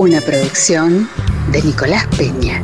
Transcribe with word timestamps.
Una 0.00 0.22
producción 0.22 1.10
de 1.52 1.60
Nicolás 1.60 2.06
Peña. 2.16 2.62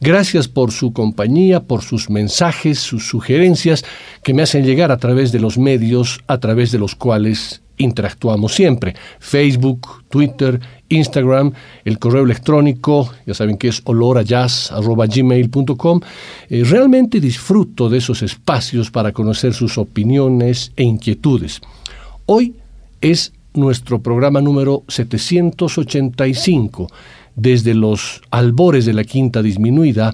Gracias 0.00 0.48
por 0.48 0.72
su 0.72 0.92
compañía, 0.92 1.60
por 1.60 1.82
sus 1.82 2.10
mensajes, 2.10 2.80
sus 2.80 3.06
sugerencias 3.06 3.84
que 4.24 4.34
me 4.34 4.42
hacen 4.42 4.64
llegar 4.64 4.90
a 4.90 4.96
través 4.96 5.30
de 5.30 5.38
los 5.38 5.58
medios 5.58 6.18
a 6.26 6.38
través 6.38 6.72
de 6.72 6.78
los 6.78 6.96
cuales 6.96 7.62
interactuamos 7.78 8.54
siempre. 8.54 8.94
Facebook, 9.18 10.04
Twitter, 10.08 10.60
Instagram, 10.88 11.52
el 11.84 11.98
correo 11.98 12.22
electrónico, 12.24 13.12
ya 13.26 13.34
saben 13.34 13.56
que 13.56 13.68
es 13.68 13.82
olorajazz.gmail.com. 13.84 16.00
Eh, 16.50 16.64
realmente 16.64 17.20
disfruto 17.20 17.88
de 17.88 17.98
esos 17.98 18.22
espacios 18.22 18.90
para 18.90 19.12
conocer 19.12 19.54
sus 19.54 19.78
opiniones 19.78 20.72
e 20.76 20.82
inquietudes. 20.82 21.60
Hoy 22.26 22.56
es 23.00 23.32
nuestro 23.54 24.00
programa 24.00 24.40
número 24.40 24.82
785 24.88 26.88
desde 27.36 27.74
los 27.74 28.20
albores 28.30 28.84
de 28.84 28.94
la 28.94 29.04
quinta 29.04 29.42
disminuida 29.42 30.12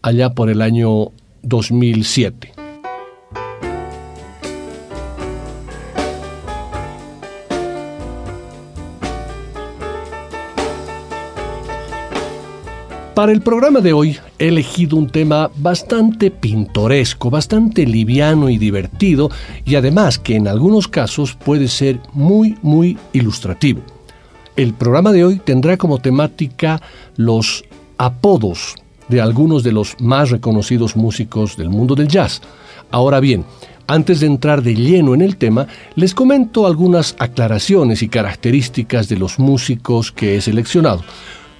allá 0.00 0.30
por 0.30 0.48
el 0.50 0.62
año 0.62 1.10
2007. 1.42 2.61
Para 13.14 13.32
el 13.32 13.42
programa 13.42 13.82
de 13.82 13.92
hoy 13.92 14.16
he 14.38 14.48
elegido 14.48 14.96
un 14.96 15.06
tema 15.06 15.50
bastante 15.56 16.30
pintoresco, 16.30 17.28
bastante 17.28 17.84
liviano 17.84 18.48
y 18.48 18.56
divertido 18.56 19.30
y 19.66 19.74
además 19.74 20.18
que 20.18 20.34
en 20.36 20.48
algunos 20.48 20.88
casos 20.88 21.34
puede 21.34 21.68
ser 21.68 22.00
muy, 22.14 22.56
muy 22.62 22.96
ilustrativo. 23.12 23.82
El 24.56 24.72
programa 24.72 25.12
de 25.12 25.26
hoy 25.26 25.36
tendrá 25.36 25.76
como 25.76 25.98
temática 25.98 26.80
los 27.16 27.64
apodos 27.98 28.76
de 29.08 29.20
algunos 29.20 29.62
de 29.62 29.72
los 29.72 29.94
más 30.00 30.30
reconocidos 30.30 30.96
músicos 30.96 31.58
del 31.58 31.68
mundo 31.68 31.94
del 31.94 32.08
jazz. 32.08 32.40
Ahora 32.90 33.20
bien, 33.20 33.44
antes 33.88 34.20
de 34.20 34.26
entrar 34.26 34.62
de 34.62 34.74
lleno 34.74 35.12
en 35.12 35.20
el 35.20 35.36
tema, 35.36 35.66
les 35.96 36.14
comento 36.14 36.66
algunas 36.66 37.14
aclaraciones 37.18 38.02
y 38.02 38.08
características 38.08 39.10
de 39.10 39.18
los 39.18 39.38
músicos 39.38 40.12
que 40.12 40.36
he 40.36 40.40
seleccionado. 40.40 41.04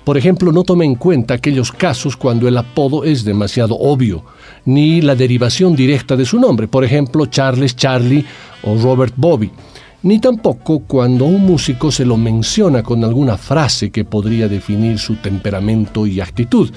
Por 0.04 0.18
ejemplo, 0.18 0.50
no 0.50 0.64
tome 0.64 0.84
en 0.84 0.96
cuenta 0.96 1.34
aquellos 1.34 1.70
casos 1.70 2.16
cuando 2.16 2.48
el 2.48 2.56
apodo 2.56 3.04
es 3.04 3.24
demasiado 3.24 3.76
obvio, 3.78 4.24
ni 4.64 5.00
la 5.00 5.14
derivación 5.14 5.76
directa 5.76 6.16
de 6.16 6.24
su 6.24 6.40
nombre, 6.40 6.66
por 6.66 6.84
ejemplo, 6.84 7.26
Charles 7.26 7.76
Charlie 7.76 8.24
o 8.62 8.76
Robert 8.76 9.14
Bobby 9.16 9.50
ni 10.02 10.18
tampoco 10.18 10.80
cuando 10.80 11.24
un 11.24 11.42
músico 11.42 11.92
se 11.92 12.04
lo 12.04 12.16
menciona 12.16 12.82
con 12.82 13.04
alguna 13.04 13.36
frase 13.36 13.90
que 13.90 14.04
podría 14.04 14.48
definir 14.48 14.98
su 14.98 15.16
temperamento 15.16 16.06
y 16.06 16.20
actitud. 16.20 16.70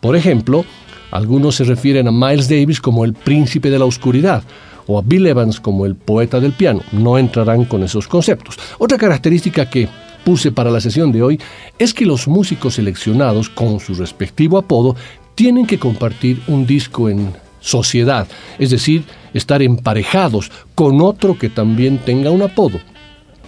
Por 0.00 0.16
ejemplo, 0.16 0.64
algunos 1.10 1.56
se 1.56 1.64
refieren 1.64 2.08
a 2.08 2.12
Miles 2.12 2.48
Davis 2.48 2.80
como 2.80 3.04
el 3.04 3.14
príncipe 3.14 3.70
de 3.70 3.78
la 3.78 3.86
oscuridad 3.86 4.42
o 4.86 4.98
a 4.98 5.02
Bill 5.02 5.26
Evans 5.26 5.60
como 5.60 5.86
el 5.86 5.96
poeta 5.96 6.40
del 6.40 6.52
piano. 6.52 6.80
No 6.92 7.16
entrarán 7.16 7.64
con 7.64 7.82
esos 7.82 8.06
conceptos. 8.06 8.58
Otra 8.78 8.98
característica 8.98 9.68
que 9.68 9.88
puse 10.24 10.52
para 10.52 10.70
la 10.70 10.80
sesión 10.80 11.12
de 11.12 11.22
hoy 11.22 11.40
es 11.78 11.94
que 11.94 12.06
los 12.06 12.28
músicos 12.28 12.74
seleccionados 12.74 13.48
con 13.48 13.80
su 13.80 13.94
respectivo 13.94 14.58
apodo 14.58 14.96
tienen 15.34 15.66
que 15.66 15.78
compartir 15.78 16.42
un 16.48 16.66
disco 16.66 17.08
en 17.08 17.32
sociedad, 17.60 18.26
es 18.58 18.70
decir, 18.70 19.04
estar 19.34 19.62
emparejados 19.62 20.50
con 20.74 21.00
otro 21.00 21.38
que 21.38 21.48
también 21.48 21.98
tenga 21.98 22.30
un 22.30 22.42
apodo. 22.42 22.80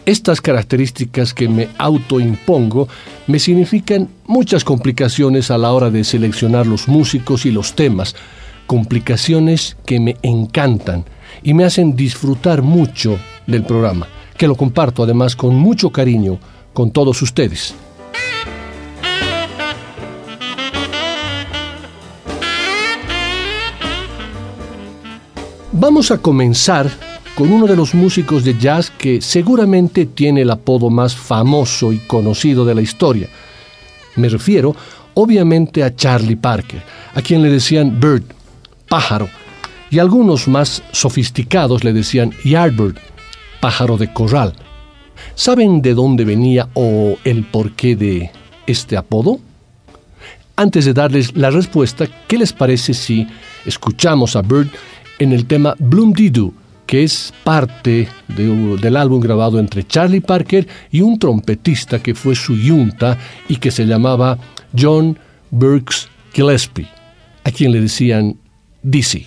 Estas 0.07 0.41
características 0.41 1.35
que 1.35 1.49
me 1.49 1.69
autoimpongo 1.79 2.89
me 3.27 3.39
significan 3.39 4.09
muchas 4.27 4.65
complicaciones 4.65 5.51
a 5.51 5.59
la 5.59 5.73
hora 5.73 5.91
de 5.91 6.05
seleccionar 6.05 6.67
los 6.67 6.89
músicos 6.89 7.45
y 7.45 7.51
los 7.51 7.75
temas, 7.75 8.17
complicaciones 8.67 9.77
que 9.85 10.01
me 10.01 10.17
encantan 10.23 11.05
y 11.43 11.55
me 11.55 11.65
hacen 11.65 11.97
disfrutar 11.97 12.63
mucho 12.63 13.19
del 13.47 13.63
programa, 13.63 14.09
que 14.37 14.49
lo 14.49 14.55
comparto 14.55 15.03
además 15.03 15.37
con 15.37 15.55
mucho 15.55 15.91
cariño 15.91 16.39
con 16.81 16.93
todos 16.93 17.21
ustedes. 17.21 17.75
Vamos 25.73 26.11
a 26.11 26.17
comenzar 26.17 26.91
con 27.35 27.53
uno 27.53 27.67
de 27.67 27.77
los 27.77 27.95
músicos 27.95 28.45
de 28.45 28.57
jazz 28.57 28.91
que 28.97 29.21
seguramente 29.21 30.07
tiene 30.07 30.41
el 30.41 30.51
apodo 30.51 30.89
más 30.89 31.15
famoso 31.15 31.93
y 31.93 31.99
conocido 31.99 32.65
de 32.65 32.75
la 32.75 32.81
historia. 32.81 33.29
Me 34.17 34.31
refiero 34.31 34.75
obviamente 35.13 35.85
a 35.85 35.95
Charlie 35.95 36.37
Parker, 36.37 36.83
a 37.15 37.21
quien 37.21 37.43
le 37.43 37.51
decían 37.51 38.01
Bird, 38.01 38.25
pájaro, 38.89 39.29
y 39.91 39.99
algunos 39.99 40.49
más 40.49 40.83
sofisticados 40.93 41.85
le 41.85 41.93
decían 41.93 42.33
Yardbird, 42.43 42.97
pájaro 43.61 43.99
de 43.99 44.11
corral. 44.15 44.55
¿Saben 45.35 45.83
de 45.83 45.95
dónde 45.95 46.25
venía 46.25 46.69
o 46.75 47.17
el 47.25 47.45
porqué 47.45 47.97
de 47.97 48.31
este 48.67 48.97
apodo? 48.97 49.41
Antes 50.57 50.85
de 50.85 50.93
darles 50.93 51.35
la 51.37 51.51
respuesta, 51.51 52.07
¿qué 52.29 52.37
les 52.37 52.53
parece 52.53 52.93
si 52.93 53.27
escuchamos 53.65 54.37
a 54.37 54.43
Bird 54.43 54.69
en 55.19 55.33
el 55.33 55.47
tema 55.47 55.75
Bloom 55.79 56.13
Doo, 56.13 56.53
que 56.87 57.05
es 57.05 57.33
parte 57.45 58.09
del 58.29 58.97
álbum 58.97 59.21
grabado 59.21 59.59
entre 59.59 59.87
Charlie 59.87 60.21
Parker 60.21 60.67
y 60.91 61.03
un 61.03 61.19
trompetista 61.19 62.03
que 62.03 62.15
fue 62.15 62.35
su 62.35 62.57
yunta 62.57 63.17
y 63.49 63.57
que 63.57 63.71
se 63.71 63.87
llamaba 63.87 64.39
John 64.77 65.17
Burks 65.51 66.09
Gillespie, 66.33 66.89
a 67.45 67.51
quien 67.51 67.73
le 67.73 67.81
decían 67.81 68.37
Dizzy. 68.83 69.27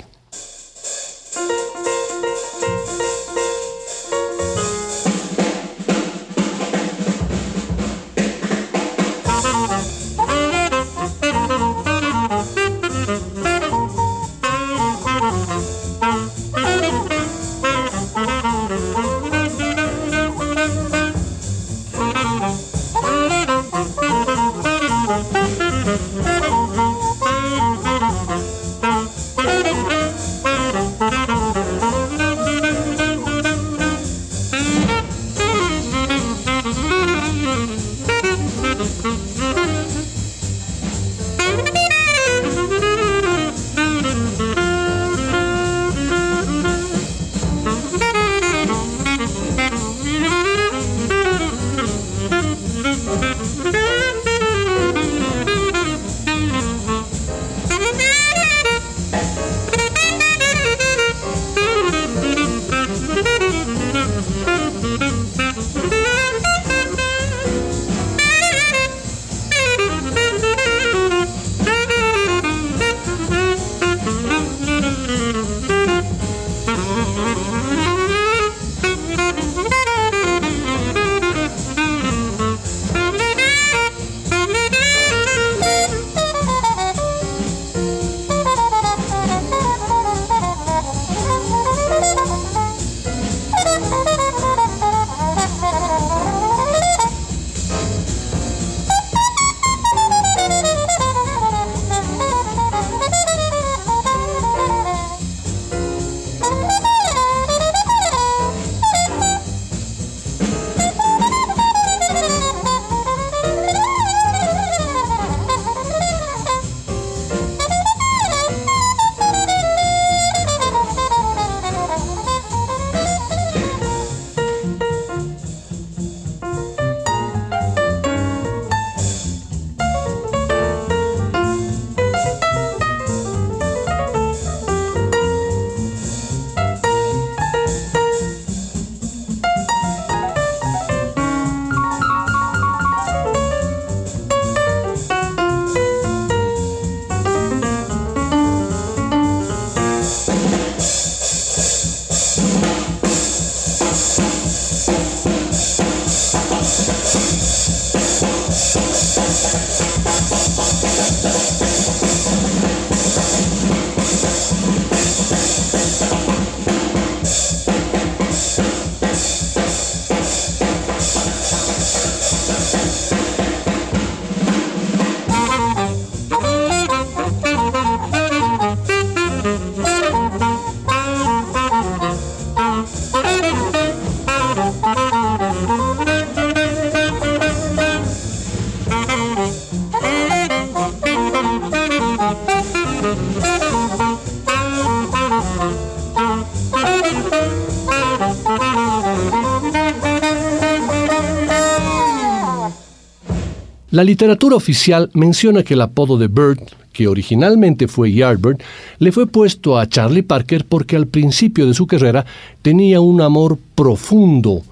La 203.94 204.04
literatura 204.04 204.56
oficial 204.56 205.12
menciona 205.14 205.62
que 205.62 205.76
el 205.76 205.82
apodo 205.82 206.18
de 206.18 206.28
Bird, 206.28 206.58
que 206.92 207.08
originalmente 207.08 207.88
fue 207.88 208.12
Yardbird, 208.12 208.58
le 208.98 209.12
fue 209.12 209.28
puesto 209.28 209.78
a 209.78 209.88
Charlie 209.88 210.24
Parker 210.24 210.66
porque 210.66 210.96
al 210.96 211.06
principio 211.06 211.68
de 211.68 211.76
su 211.76 211.86
carrera 211.86 212.26
tenía 212.64 213.02
un 213.02 213.22
amor 213.22 213.60
profundo 213.76 214.64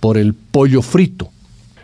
por 0.00 0.16
el 0.16 0.32
pollo 0.32 0.80
frito. 0.80 1.28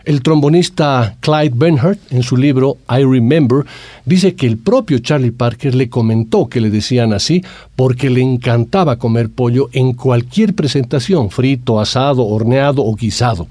El 0.07 0.23
trombonista 0.23 1.19
Clyde 1.21 1.53
Benhart, 1.55 2.01
en 2.11 2.23
su 2.23 2.39
libro 2.39 2.79
I 2.89 3.05
Remember, 3.05 3.67
dice 4.07 4.35
que 4.35 4.47
el 4.47 4.57
propio 4.57 4.99
Charlie 5.01 5.31
Parker 5.31 5.75
le 5.75 5.91
comentó 5.91 6.49
que 6.49 6.63
le 6.63 6.71
decían 6.71 7.13
así 7.13 7.45
porque 7.77 8.09
le 8.09 8.23
encantaba 8.23 8.97
comer 8.97 9.29
pollo 9.29 9.69
en 9.75 9.93
cualquier 9.93 10.55
presentación, 10.55 11.29
frito, 11.29 11.81
asado, 11.81 12.25
horneado 12.25 12.83
o 12.83 12.95
guisado. 12.95 13.47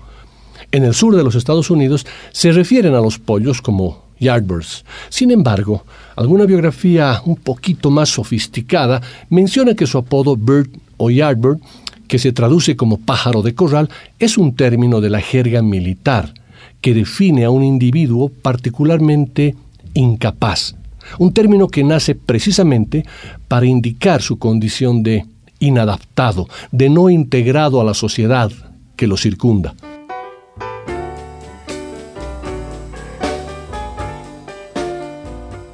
En 0.71 0.83
el 0.83 0.93
sur 0.93 1.15
de 1.15 1.23
los 1.23 1.35
Estados 1.35 1.69
Unidos 1.69 2.05
se 2.31 2.51
refieren 2.51 2.93
a 2.93 2.99
los 2.99 3.19
pollos 3.19 3.61
como 3.61 4.03
Yardbirds. 4.19 4.83
Sin 5.09 5.31
embargo, 5.31 5.85
alguna 6.15 6.45
biografía 6.45 7.21
un 7.25 7.35
poquito 7.37 7.89
más 7.89 8.09
sofisticada 8.09 9.01
menciona 9.29 9.75
que 9.75 9.87
su 9.87 9.97
apodo 9.97 10.35
Bird 10.35 10.69
o 10.97 11.09
Yardbird, 11.09 11.59
que 12.07 12.19
se 12.19 12.33
traduce 12.33 12.75
como 12.75 12.99
pájaro 12.99 13.41
de 13.41 13.55
corral, 13.55 13.89
es 14.19 14.37
un 14.37 14.55
término 14.55 14.99
de 14.99 15.09
la 15.09 15.21
jerga 15.21 15.61
militar 15.61 16.33
que 16.81 16.93
define 16.93 17.45
a 17.45 17.49
un 17.49 17.63
individuo 17.63 18.29
particularmente 18.29 19.55
incapaz. 19.93 20.75
Un 21.17 21.33
término 21.33 21.69
que 21.69 21.83
nace 21.83 22.15
precisamente 22.15 23.05
para 23.47 23.65
indicar 23.65 24.21
su 24.21 24.37
condición 24.37 25.03
de 25.03 25.25
inadaptado, 25.59 26.47
de 26.71 26.89
no 26.89 27.09
integrado 27.09 27.80
a 27.80 27.85
la 27.85 27.94
sociedad 27.94 28.51
que 28.95 29.07
lo 29.07 29.15
circunda. 29.15 29.73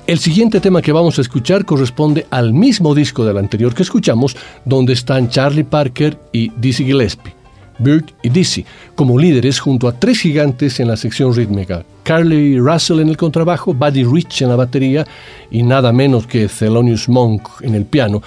El 0.06 0.20
siguiente 0.20 0.60
tema 0.60 0.82
que 0.82 0.92
vamos 0.92 1.18
a 1.18 1.22
escuchar 1.22 1.64
corresponde 1.64 2.28
al 2.30 2.54
mismo 2.54 2.94
disco 2.94 3.24
del 3.24 3.38
anterior 3.38 3.74
que 3.74 3.84
escuchamos, 3.84 4.36
donde 4.66 4.92
están 4.92 5.30
Charlie 5.30 5.64
Parker 5.64 6.20
y 6.34 6.52
Dizzy 6.58 6.84
Gillespie, 6.84 7.34
Bird 7.80 8.12
y 8.22 8.28
Dizzy, 8.28 8.66
como 8.96 9.18
líderes 9.18 9.62
junto 9.62 9.88
a 9.88 9.98
tres 9.98 10.20
gigantes 10.20 10.82
en 10.82 10.90
la 10.90 10.98
sección 10.98 11.34
rítmica, 11.34 11.86
Carly 12.04 12.60
Russell 12.60 13.00
en 13.00 13.08
el 13.08 13.16
contrabajo, 13.16 13.74
Buddy 13.74 14.04
Rich 14.04 14.42
en 14.42 14.50
la 14.50 14.58
batería 14.58 15.08
y 15.50 15.64
nada 15.64 15.94
menos 15.94 16.28
que 16.28 16.50
Thelonious 16.50 17.08
Monk 17.08 17.48
en 17.62 17.74
el 17.74 17.86
piano. 17.86 18.22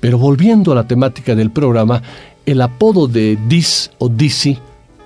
Pero 0.00 0.18
volviendo 0.18 0.72
a 0.72 0.74
la 0.74 0.88
temática 0.88 1.36
del 1.36 1.52
programa, 1.52 2.02
el 2.44 2.60
apodo 2.60 3.06
de 3.06 3.38
Diz 3.46 3.92
o 3.98 4.08
Dizzy, 4.08 4.58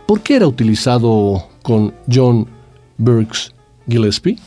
¿por 0.06 0.22
qué 0.22 0.36
era 0.36 0.46
utilizado 0.46 1.48
con 1.62 1.92
John 2.10 2.46
Burks 2.96 3.54
Gillespie? 3.86 4.38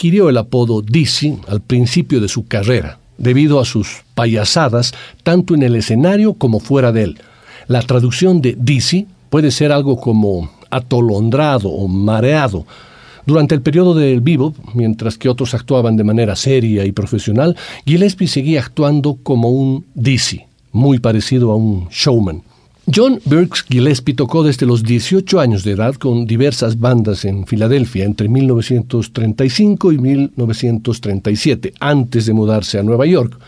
Adquirió 0.00 0.30
el 0.30 0.38
apodo 0.38 0.80
Dizzy 0.80 1.36
al 1.46 1.60
principio 1.60 2.22
de 2.22 2.28
su 2.28 2.46
carrera, 2.46 2.98
debido 3.18 3.60
a 3.60 3.66
sus 3.66 4.02
payasadas 4.14 4.94
tanto 5.22 5.52
en 5.54 5.62
el 5.62 5.76
escenario 5.76 6.32
como 6.32 6.58
fuera 6.58 6.90
de 6.90 7.02
él. 7.02 7.18
La 7.66 7.82
traducción 7.82 8.40
de 8.40 8.56
Dizzy 8.58 9.06
puede 9.28 9.50
ser 9.50 9.72
algo 9.72 10.00
como 10.00 10.50
atolondrado 10.70 11.68
o 11.68 11.86
mareado. 11.86 12.64
Durante 13.26 13.54
el 13.54 13.60
periodo 13.60 13.92
del 13.92 14.22
bebop, 14.22 14.56
mientras 14.72 15.18
que 15.18 15.28
otros 15.28 15.52
actuaban 15.52 15.98
de 15.98 16.04
manera 16.04 16.34
seria 16.34 16.86
y 16.86 16.92
profesional, 16.92 17.54
Gillespie 17.84 18.26
seguía 18.26 18.60
actuando 18.60 19.18
como 19.22 19.50
un 19.50 19.84
Dizzy, 19.94 20.40
muy 20.72 20.98
parecido 20.98 21.50
a 21.50 21.56
un 21.56 21.88
showman. 21.90 22.42
John 22.92 23.20
Burks 23.24 23.64
Gillespie 23.68 24.14
tocó 24.14 24.42
desde 24.42 24.66
los 24.66 24.82
18 24.82 25.38
años 25.38 25.62
de 25.62 25.72
edad 25.72 25.94
con 25.94 26.26
diversas 26.26 26.80
bandas 26.80 27.24
en 27.24 27.46
Filadelfia 27.46 28.04
entre 28.04 28.28
1935 28.28 29.92
y 29.92 29.98
1937, 29.98 31.74
antes 31.78 32.26
de 32.26 32.32
mudarse 32.32 32.78
a 32.78 32.82
Nueva 32.82 33.06
York. 33.06 33.38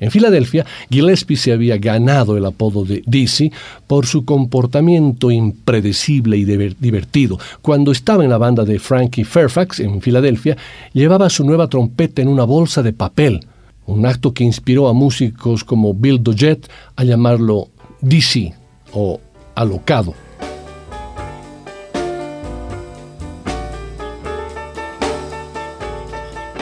En 0.00 0.10
Filadelfia, 0.10 0.66
Gillespie 0.90 1.36
se 1.36 1.52
había 1.52 1.76
ganado 1.76 2.36
el 2.36 2.44
apodo 2.44 2.84
de 2.84 3.04
Dizzy 3.06 3.52
por 3.86 4.06
su 4.06 4.24
comportamiento 4.24 5.30
impredecible 5.30 6.36
y 6.36 6.44
divertido. 6.44 7.38
Cuando 7.60 7.92
estaba 7.92 8.24
en 8.24 8.30
la 8.30 8.38
banda 8.38 8.64
de 8.64 8.80
Frankie 8.80 9.22
Fairfax 9.22 9.78
en 9.78 10.00
Filadelfia, 10.00 10.56
llevaba 10.92 11.30
su 11.30 11.44
nueva 11.44 11.68
trompeta 11.68 12.20
en 12.20 12.28
una 12.28 12.44
bolsa 12.44 12.82
de 12.82 12.92
papel, 12.92 13.46
un 13.86 14.06
acto 14.06 14.34
que 14.34 14.42
inspiró 14.42 14.88
a 14.88 14.92
músicos 14.92 15.62
como 15.62 15.94
Bill 15.94 16.20
Doggett 16.20 16.68
a 16.96 17.04
llamarlo 17.04 17.68
Dizzy 18.00 18.54
o 18.92 19.20
alocado. 19.54 20.14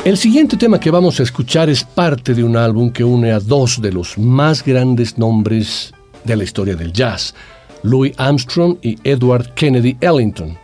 El 0.03 0.17
siguiente 0.17 0.57
tema 0.57 0.81
que 0.81 0.91
vamos 0.91 1.21
a 1.21 1.23
escuchar 1.23 1.69
es 1.69 1.85
parte 1.85 2.33
de 2.33 2.43
un 2.43 2.57
álbum 2.57 2.91
que 2.91 3.05
une 3.05 3.33
a 3.33 3.39
dos 3.39 3.83
de 3.83 3.93
los 3.93 4.17
más 4.17 4.65
grandes 4.65 5.19
nombres 5.19 5.93
de 6.25 6.37
la 6.37 6.45
historia 6.45 6.75
del 6.75 6.93
jazz, 6.93 7.35
Louis 7.83 8.15
Armstrong 8.17 8.79
y 8.81 8.97
Edward 9.05 9.53
Kennedy 9.55 9.99
Ellington, 10.01 10.57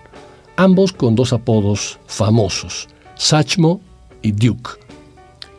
ambos 0.56 0.92
con 0.92 1.14
dos 1.14 1.35
apodos 1.35 1.99
famosos, 2.06 2.88
Satchmo 3.14 3.82
y 4.23 4.32
Duke. 4.32 4.86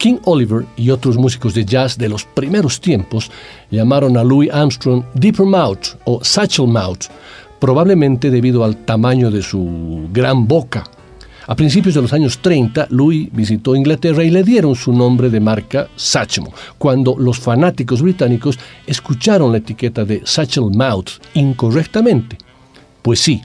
King 0.07 0.19
Oliver 0.23 0.65
y 0.77 0.89
otros 0.89 1.17
músicos 1.17 1.53
de 1.53 1.65
jazz 1.65 1.97
de 1.97 2.07
los 2.07 2.23
primeros 2.23 2.79
tiempos 2.79 3.29
llamaron 3.69 4.15
a 4.15 4.23
Louis 4.23 4.49
Armstrong 4.49 5.03
Deeper 5.13 5.45
Mouth 5.45 5.97
o 6.05 6.23
Satchel 6.23 6.69
Mouth, 6.69 7.07
probablemente 7.59 8.31
debido 8.31 8.63
al 8.63 8.85
tamaño 8.85 9.29
de 9.29 9.41
su 9.41 10.07
gran 10.13 10.47
boca. 10.47 10.85
A 11.47 11.55
principios 11.57 11.93
de 11.93 12.01
los 12.01 12.13
años 12.13 12.39
30, 12.39 12.87
Louis 12.91 13.27
visitó 13.33 13.75
Inglaterra 13.75 14.23
y 14.23 14.29
le 14.29 14.45
dieron 14.45 14.75
su 14.75 14.93
nombre 14.93 15.29
de 15.29 15.41
marca 15.41 15.89
Satchmo, 15.97 16.53
cuando 16.77 17.17
los 17.17 17.37
fanáticos 17.37 18.01
británicos 18.01 18.57
escucharon 18.85 19.51
la 19.51 19.57
etiqueta 19.57 20.05
de 20.05 20.21
Satchel 20.23 20.71
Mouth 20.73 21.19
incorrectamente. 21.33 22.37
Pues 23.01 23.19
sí, 23.19 23.41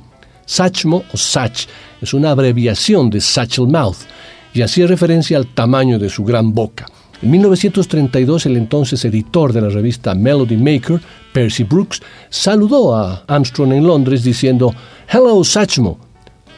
Satchmo 0.47 1.03
o 1.13 1.17
Satch 1.17 1.67
es 2.01 2.15
una 2.15 2.31
abreviación 2.31 3.11
de 3.11 3.21
Satchel 3.21 3.67
Mouth, 3.67 4.07
y 4.55 4.63
hacía 4.63 4.87
referencia 4.87 5.37
al 5.37 5.47
tamaño 5.47 5.99
de 5.99 6.09
su 6.09 6.25
gran 6.25 6.53
boca. 6.53 6.87
En 7.23 7.31
1932, 7.31 8.47
el 8.47 8.57
entonces 8.57 9.05
editor 9.05 9.53
de 9.53 9.61
la 9.61 9.69
revista 9.69 10.15
Melody 10.15 10.57
Maker, 10.57 11.01
Percy 11.33 11.63
Brooks, 11.63 12.03
saludó 12.29 12.97
a 12.97 13.25
Armstrong 13.29 13.73
en 13.73 13.87
Londres 13.87 14.25
diciendo 14.25 14.75
Hello 15.09 15.45
Satchmo, 15.45 15.99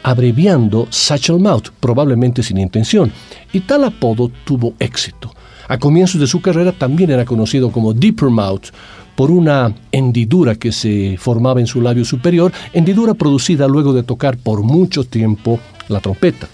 abreviando 0.01 0.87
Satchel 0.89 1.39
Mouth, 1.39 1.69
probablemente 1.79 2.41
sin 2.41 2.57
intención, 2.57 3.11
y 3.53 3.61
tal 3.61 3.83
apodo 3.83 4.31
tuvo 4.43 4.73
éxito. 4.79 5.31
A 5.67 5.77
comienzos 5.77 6.19
de 6.19 6.27
su 6.27 6.41
carrera 6.41 6.71
también 6.71 7.11
era 7.11 7.25
conocido 7.25 7.71
como 7.71 7.93
Deeper 7.93 8.29
Mouth 8.29 8.69
por 9.15 9.31
una 9.31 9.73
hendidura 9.91 10.55
que 10.55 10.71
se 10.71 11.15
formaba 11.17 11.59
en 11.59 11.67
su 11.67 11.81
labio 11.81 12.05
superior, 12.05 12.51
hendidura 12.73 13.13
producida 13.13 13.67
luego 13.67 13.93
de 13.93 14.03
tocar 14.03 14.37
por 14.37 14.61
mucho 14.61 15.03
tiempo 15.05 15.59
la 15.87 15.99
trompeta. 15.99 16.47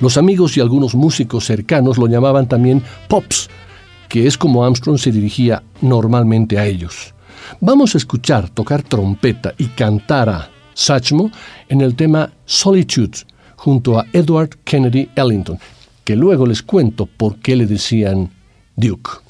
Los 0.00 0.16
amigos 0.16 0.56
y 0.56 0.60
algunos 0.60 0.94
músicos 0.94 1.44
cercanos 1.44 1.96
lo 1.98 2.06
llamaban 2.06 2.48
también 2.48 2.82
Pops, 3.08 3.48
que 4.08 4.26
es 4.26 4.36
como 4.36 4.64
Armstrong 4.64 4.98
se 4.98 5.10
dirigía 5.10 5.62
normalmente 5.80 6.58
a 6.58 6.66
ellos. 6.66 7.14
Vamos 7.60 7.94
a 7.94 7.98
escuchar 7.98 8.50
tocar 8.50 8.82
trompeta 8.82 9.54
y 9.56 9.66
cantar 9.66 10.28
a 10.28 10.50
Satchmo 10.74 11.30
en 11.68 11.80
el 11.80 11.94
tema 11.94 12.30
Solitude 12.44 13.18
junto 13.56 13.98
a 13.98 14.06
Edward 14.12 14.50
Kennedy 14.64 15.08
Ellington, 15.16 15.58
que 16.04 16.14
luego 16.14 16.46
les 16.46 16.62
cuento 16.62 17.06
por 17.06 17.38
qué 17.38 17.56
le 17.56 17.66
decían 17.66 18.30
Duke. 18.76 19.25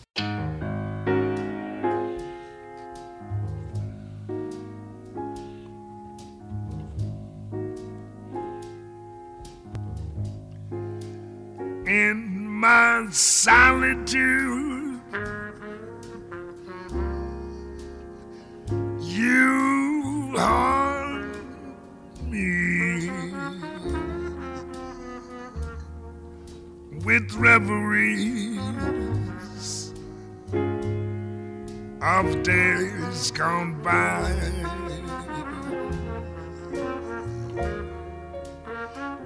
My 12.66 13.06
solitude. 13.12 15.00
You 19.00 20.34
haunt 20.36 21.36
me 22.24 23.08
with 27.04 27.32
reveries 27.34 28.58
of 32.02 32.42
days 32.42 33.30
gone 33.30 33.80
by. 33.80 34.32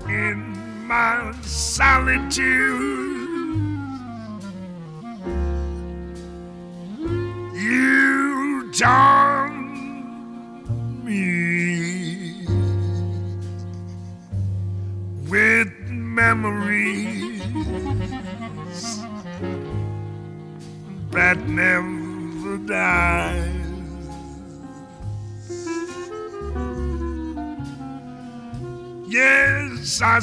In 0.09 0.40
my 0.87 1.32
solitude. 1.40 2.80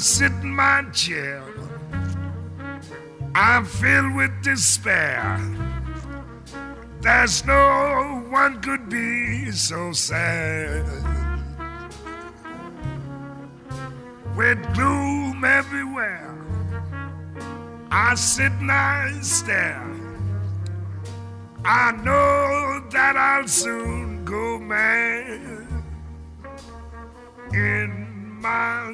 Sit 0.08 0.32
in 0.42 0.56
my 0.56 0.84
chair. 0.94 1.44
I'm 3.36 3.66
filled 3.66 4.16
with 4.16 4.32
despair. 4.42 5.38
There's 7.02 7.46
no 7.46 8.24
one 8.30 8.62
could 8.62 8.88
be 8.88 9.52
so 9.52 9.92
sad. 9.92 10.86
With 14.38 14.60
gloom 14.74 15.44
everywhere, 15.44 16.34
I 17.92 18.16
sit 18.16 18.54
and 18.62 18.72
I 18.72 19.12
stare. 19.22 19.94
I 21.66 21.92
know 21.92 22.82
that 22.92 23.18
I'll 23.18 23.48
soon 23.48 24.24
go 24.24 24.58
mad. 24.58 25.27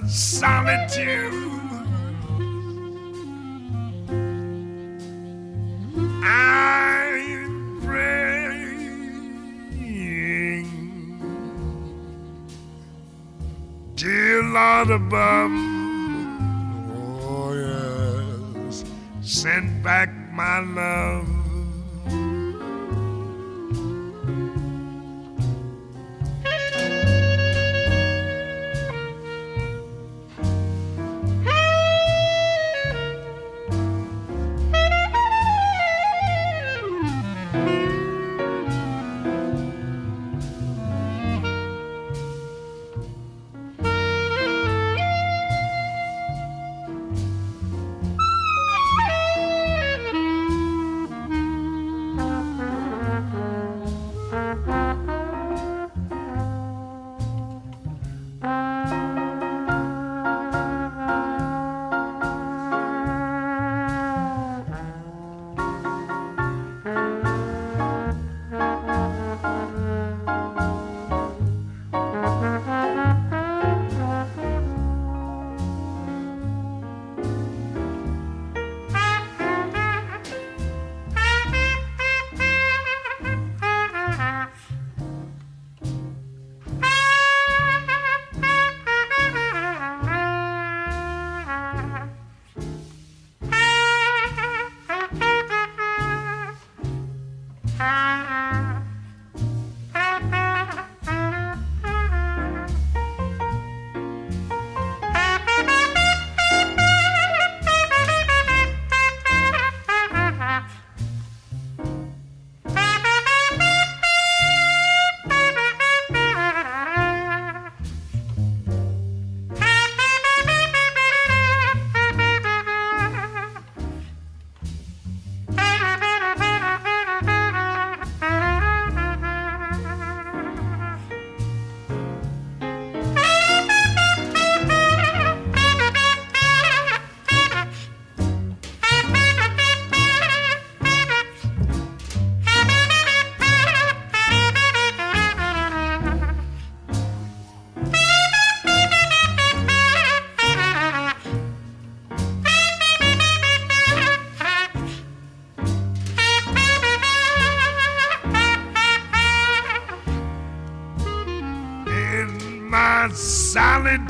Solitude. 0.07 1.42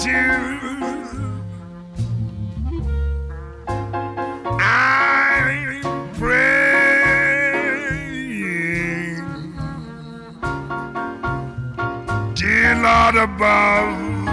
Solitude. 0.03 0.59
I'm 4.59 6.09
praying, 6.19 7.53
dear 12.35 12.75
Lord 12.75 13.15
above. 13.15 14.27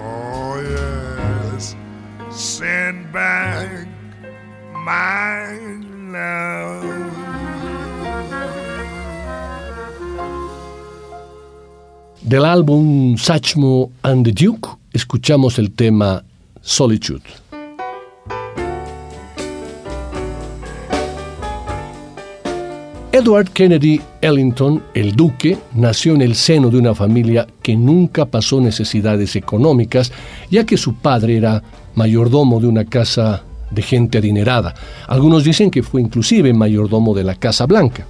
Oh 0.00 0.60
yes, 0.60 1.76
send 2.30 3.12
back 3.12 3.86
my 4.84 5.58
love. 6.10 6.84
Del 12.22 12.44
álbum 12.44 13.16
Satchmo 13.16 13.90
and 14.04 14.26
the 14.26 14.32
Duke 14.32 14.77
escuchamos 14.98 15.60
el 15.60 15.70
tema 15.70 16.24
Solitude. 16.60 17.22
Edward 23.12 23.50
Kennedy 23.50 24.00
Ellington, 24.20 24.82
el 24.94 25.14
duque, 25.14 25.56
nació 25.74 26.14
en 26.14 26.22
el 26.22 26.34
seno 26.34 26.68
de 26.68 26.78
una 26.78 26.96
familia 26.96 27.46
que 27.62 27.76
nunca 27.76 28.26
pasó 28.26 28.60
necesidades 28.60 29.36
económicas, 29.36 30.12
ya 30.50 30.64
que 30.64 30.76
su 30.76 30.94
padre 30.94 31.36
era 31.36 31.62
mayordomo 31.94 32.60
de 32.60 32.66
una 32.66 32.84
casa 32.84 33.44
de 33.70 33.82
gente 33.82 34.18
adinerada. 34.18 34.74
Algunos 35.06 35.44
dicen 35.44 35.70
que 35.70 35.84
fue 35.84 36.00
inclusive 36.00 36.52
mayordomo 36.52 37.14
de 37.14 37.22
la 37.22 37.36
Casa 37.36 37.66
Blanca. 37.66 38.04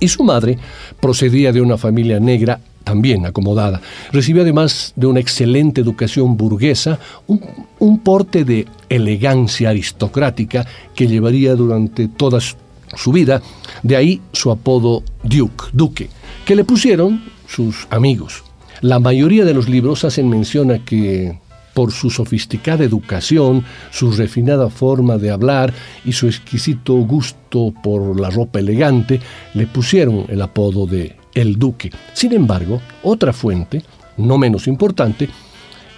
Y 0.00 0.08
su 0.08 0.24
madre 0.24 0.58
procedía 1.00 1.52
de 1.52 1.60
una 1.60 1.78
familia 1.78 2.18
negra 2.18 2.58
también 2.90 3.24
acomodada. 3.24 3.80
Recibió 4.10 4.42
además 4.42 4.92
de 4.96 5.06
una 5.06 5.20
excelente 5.20 5.80
educación 5.80 6.36
burguesa, 6.36 6.98
un, 7.28 8.00
porte 8.00 8.44
de 8.44 8.66
elegancia 8.88 9.70
aristocrática 9.70 10.66
que 10.96 11.06
llevaría 11.06 11.54
durante 11.54 12.08
toda 12.08 12.40
su 12.40 13.12
vida, 13.12 13.42
de 13.84 13.94
ahí 13.94 14.20
su 14.32 14.50
apodo 14.50 15.04
Duke, 15.22 15.66
Duque, 15.72 16.08
que 16.44 16.56
le 16.56 16.64
pusieron 16.64 17.22
sus 17.46 17.86
amigos. 17.90 18.42
La 18.80 18.98
mayoría 18.98 19.44
de 19.44 19.54
los 19.54 19.68
libros 19.68 20.04
hacen 20.04 20.28
mención 20.28 20.72
a 20.72 20.84
que 20.84 21.38
por 21.72 21.92
su 21.92 22.10
sofisticada 22.10 22.82
educación, 22.82 23.62
su 23.92 24.10
refinada 24.10 24.68
forma 24.68 25.16
de 25.16 25.30
hablar 25.30 25.72
y 26.04 26.10
su 26.10 26.26
exquisito 26.26 26.94
gusto 26.94 27.72
por 27.84 28.18
la 28.20 28.30
ropa 28.30 28.58
elegante, 28.58 29.20
le 29.54 29.68
pusieron 29.68 30.24
el 30.28 30.42
apodo 30.42 30.86
de 30.86 31.19
el 31.34 31.58
duque. 31.58 31.90
Sin 32.12 32.32
embargo, 32.32 32.80
otra 33.02 33.32
fuente, 33.32 33.82
no 34.16 34.38
menos 34.38 34.66
importante, 34.66 35.28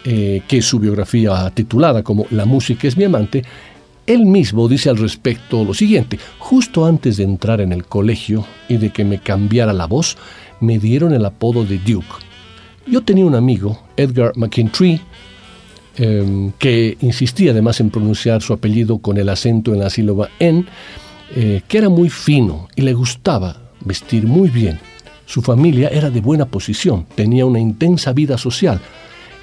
eh, 0.05 0.43
que 0.49 0.63
su 0.63 0.79
biografía 0.79 1.51
titulada 1.55 2.03
como 2.03 2.27
La 2.31 2.45
música 2.45 2.89
es 2.89 2.97
mi 2.97 3.05
amante, 3.05 3.45
él 4.07 4.27
mismo 4.27 4.69
dice 4.69 4.91
al 4.91 4.97
respecto 4.97 5.65
lo 5.65 5.75
siguiente, 5.75 6.19
justo 6.39 6.87
antes 6.87 7.19
de 7.19 7.25
entrar 7.25 7.61
en 7.61 7.73
el 7.73 7.85
colegio 7.85 8.45
y 8.69 8.79
de 8.79 8.91
que 8.91 9.05
me 9.05 9.19
cambiara 9.19 9.73
la 9.73 9.87
voz, 9.87 10.17
me 10.61 10.79
dieron 10.79 11.13
el 11.13 11.25
apodo 11.25 11.65
de 11.65 11.79
Duke. 11.79 12.09
Yo 12.87 13.03
tenía 13.03 13.25
un 13.25 13.37
amigo, 13.37 13.81
Edgar 13.97 14.33
McKintree, 14.37 15.01
em, 15.97 16.51
que 16.59 16.97
insistía 17.01 17.53
además 17.53 17.79
en 17.79 17.91
pronunciar 17.91 18.43
su 18.43 18.53
apellido 18.53 18.99
con 18.99 19.19
el 19.19 19.29
acento 19.29 19.73
en 19.73 19.81
la 19.81 19.91
sílaba 19.91 20.31
en, 20.41 20.67
eh, 21.37 21.63
que 21.69 21.79
era 21.79 21.89
muy 21.89 22.11
fino 22.11 22.69
y 22.75 22.83
le 22.83 22.95
gustaba 22.95 23.71
vestir 23.85 24.27
muy 24.27 24.49
bien. 24.49 24.81
Su 25.27 25.43
familia 25.43 25.89
era 25.89 26.11
de 26.11 26.21
buena 26.21 26.47
posición, 26.47 27.07
tenía 27.15 27.47
una 27.47 27.61
intensa 27.61 28.13
vida 28.13 28.37
social 28.39 28.81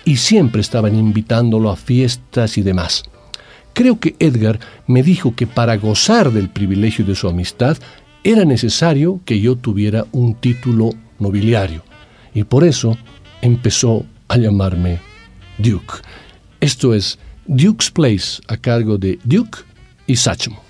y 0.06 0.18
siempre 0.18 0.62
estaban 0.62 0.96
invitándolo 0.96 1.70
a 1.70 1.76
fiestas 1.76 2.58
y 2.58 2.62
demás. 2.62 3.04
Creo 3.74 4.00
que 4.00 4.16
Edgar 4.20 4.60
me 4.88 5.04
dijo 5.04 5.36
que 5.36 5.48
para 5.48 5.78
gozar 5.78 6.32
del 6.32 6.50
privilegio 6.50 7.06
de 7.06 7.16
su 7.16 7.28
amistad 7.28 7.78
era 8.24 8.44
necesario 8.46 9.22
que 9.26 9.40
yo 9.40 9.56
tuviera 9.56 10.06
un 10.12 10.36
título 10.36 10.92
nobiliario 11.20 11.84
y 12.34 12.44
por 12.44 12.64
eso 12.64 12.98
empezó 13.42 14.06
a 14.28 14.38
llamarme 14.38 15.00
Duke. 15.58 15.96
Esto 16.60 16.94
es 16.94 17.18
Duke's 17.48 17.90
Place 17.90 18.42
a 18.48 18.58
cargo 18.58 18.98
de 18.98 19.20
Duke 19.24 19.60
y 20.08 20.16
Satchmo. 20.16 20.62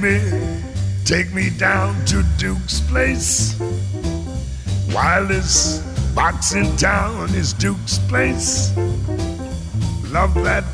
Baby, 0.00 0.22
take 1.04 1.34
me 1.34 1.50
down 1.50 2.02
to 2.06 2.22
Duke's 2.38 2.80
place. 2.80 3.60
Wildest 4.90 5.84
box 6.14 6.54
in 6.54 6.74
town 6.78 7.28
is 7.34 7.52
Duke's 7.52 7.98
place. 8.08 8.74
Love 10.10 10.32
that 10.44 10.64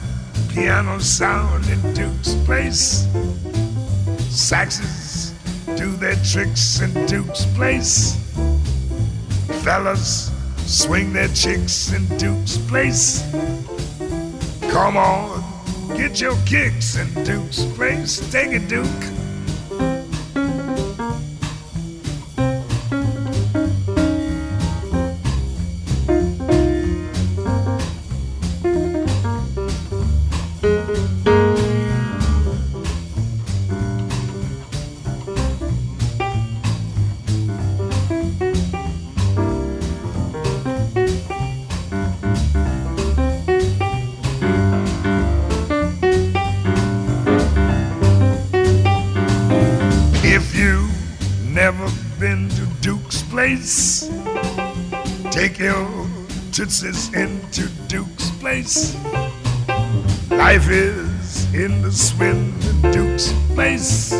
piano 0.51 1.01
sound 1.01 1.67
in 1.67 1.81
Duke's 1.95 2.35
place. 2.45 3.09
Saxes 4.31 5.33
do 5.77 5.91
their 5.97 6.15
tricks 6.23 6.81
in 6.81 6.93
Duke's 7.07 7.45
place. 7.57 8.15
Fellas 9.65 10.31
swing 10.59 11.13
their 11.13 11.27
chicks 11.35 11.93
in 11.93 12.07
Duke's 12.19 12.57
place. 12.69 13.25
Come 14.71 14.97
on, 14.97 15.43
Get 15.97 16.21
your 16.21 16.37
kicks 16.45 16.97
and 16.97 17.27
dukes, 17.27 17.65
great 17.77 18.07
steak 18.07 18.53
and 18.53 18.69
duke. 18.69 19.18
Place. 53.49 54.11
Take 55.31 55.57
Duke. 55.57 56.07
tootsies 56.53 57.15
into 57.15 57.69
Duke's 57.89 58.31
place. 58.41 58.95
Life 60.31 60.69
is 60.69 61.55
in 61.55 61.81
the 61.81 61.91
swing 61.91 62.53
Duke's 62.93 63.33
place. 63.55 64.13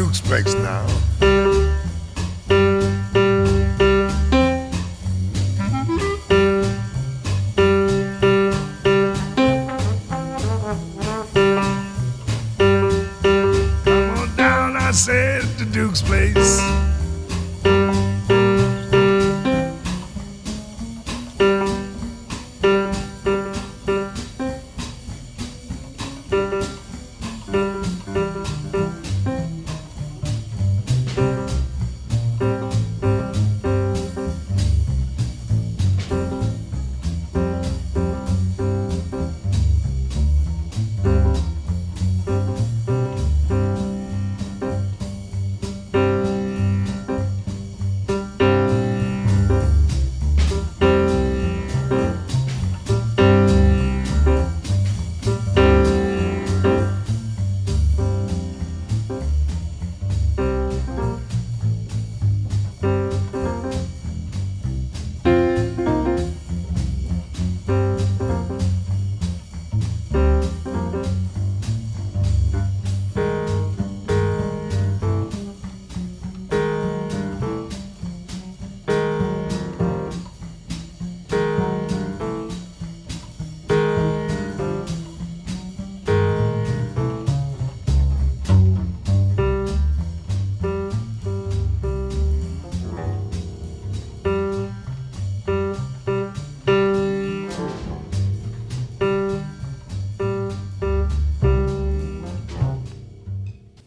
Duke's 0.00 0.22
place 0.22 0.54
now. 0.54 0.99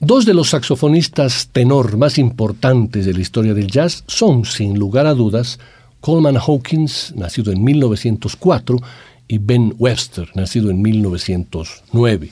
Dos 0.05 0.25
de 0.25 0.33
los 0.33 0.49
saxofonistas 0.49 1.47
tenor 1.53 1.95
más 1.95 2.17
importantes 2.17 3.05
de 3.05 3.13
la 3.13 3.21
historia 3.21 3.53
del 3.53 3.71
jazz 3.71 4.03
son, 4.05 4.43
sin 4.43 4.77
lugar 4.77 5.07
a 5.07 5.13
dudas, 5.13 5.59
Coleman 6.01 6.35
Hawkins, 6.35 7.13
nacido 7.15 7.53
en 7.53 7.63
1904, 7.63 8.81
y 9.29 9.37
Ben 9.37 9.73
Webster, 9.79 10.27
nacido 10.35 10.69
en 10.71 10.81
1909. 10.81 12.31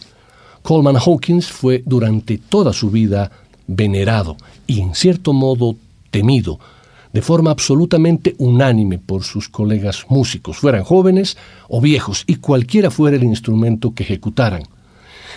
Coleman 0.61 0.97
Hawkins 0.97 1.47
fue 1.47 1.81
durante 1.85 2.39
toda 2.39 2.73
su 2.73 2.91
vida 2.91 3.31
venerado 3.67 4.35
y 4.67 4.81
en 4.81 4.93
cierto 4.93 5.31
modo 5.31 5.77
temido, 6.09 6.59
de 7.13 7.21
forma 7.21 7.51
absolutamente 7.51 8.35
unánime 8.37 8.97
por 8.97 9.23
sus 9.23 9.47
colegas 9.47 10.07
músicos, 10.09 10.57
fueran 10.57 10.83
jóvenes 10.83 11.37
o 11.69 11.79
viejos, 11.79 12.25
y 12.27 12.35
cualquiera 12.35 12.91
fuera 12.91 13.15
el 13.15 13.23
instrumento 13.23 13.93
que 13.93 14.03
ejecutaran 14.03 14.63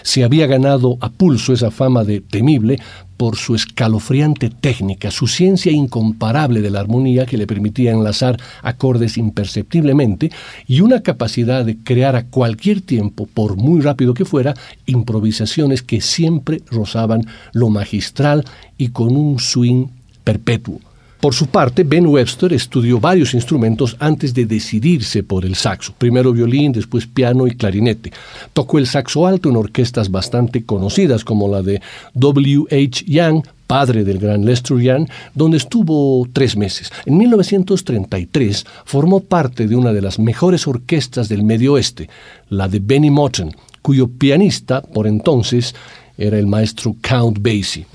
se 0.04 0.22
había 0.22 0.46
ganado 0.46 0.98
a 1.00 1.10
pulso 1.10 1.52
esa 1.52 1.72
fama 1.72 2.04
de 2.04 2.20
temible 2.20 2.78
por 3.16 3.36
su 3.36 3.54
escalofriante 3.54 4.50
técnica, 4.50 5.10
su 5.10 5.26
ciencia 5.26 5.72
incomparable 5.72 6.60
de 6.60 6.70
la 6.70 6.80
armonía 6.80 7.26
que 7.26 7.38
le 7.38 7.46
permitía 7.46 7.92
enlazar 7.92 8.38
acordes 8.62 9.16
imperceptiblemente 9.16 10.30
y 10.66 10.82
una 10.82 11.00
capacidad 11.00 11.64
de 11.64 11.78
crear 11.78 12.16
a 12.16 12.26
cualquier 12.26 12.82
tiempo, 12.82 13.26
por 13.32 13.56
muy 13.56 13.80
rápido 13.80 14.14
que 14.14 14.26
fuera, 14.26 14.54
improvisaciones 14.86 15.82
que 15.82 16.00
siempre 16.00 16.60
rozaban 16.70 17.26
lo 17.52 17.70
magistral 17.70 18.44
y 18.76 18.88
con 18.88 19.16
un 19.16 19.40
swing 19.40 19.86
perpetuo. 20.22 20.80
Por 21.24 21.32
su 21.32 21.46
parte, 21.46 21.84
Ben 21.84 22.06
Webster 22.06 22.52
estudió 22.52 23.00
varios 23.00 23.32
instrumentos 23.32 23.96
antes 23.98 24.34
de 24.34 24.44
decidirse 24.44 25.22
por 25.22 25.46
el 25.46 25.54
saxo, 25.54 25.94
primero 25.96 26.34
violín, 26.34 26.70
después 26.70 27.06
piano 27.06 27.46
y 27.46 27.52
clarinete. 27.52 28.12
Tocó 28.52 28.76
el 28.76 28.86
saxo 28.86 29.26
alto 29.26 29.48
en 29.48 29.56
orquestas 29.56 30.10
bastante 30.10 30.66
conocidas 30.66 31.24
como 31.24 31.48
la 31.48 31.62
de 31.62 31.80
W. 32.12 32.66
H. 32.70 33.06
Young, 33.06 33.42
padre 33.66 34.04
del 34.04 34.18
gran 34.18 34.44
Lester 34.44 34.76
Young, 34.76 35.08
donde 35.34 35.56
estuvo 35.56 36.28
tres 36.30 36.58
meses. 36.58 36.92
En 37.06 37.16
1933 37.16 38.66
formó 38.84 39.20
parte 39.20 39.66
de 39.66 39.76
una 39.76 39.94
de 39.94 40.02
las 40.02 40.18
mejores 40.18 40.66
orquestas 40.66 41.30
del 41.30 41.42
Medio 41.42 41.72
Oeste, 41.72 42.10
la 42.50 42.68
de 42.68 42.80
Benny 42.80 43.10
Moten, 43.10 43.56
cuyo 43.80 44.08
pianista, 44.08 44.82
por 44.82 45.06
entonces, 45.06 45.74
era 46.18 46.38
el 46.38 46.46
maestro 46.46 46.94
Count 47.00 47.38
Basie. 47.40 47.86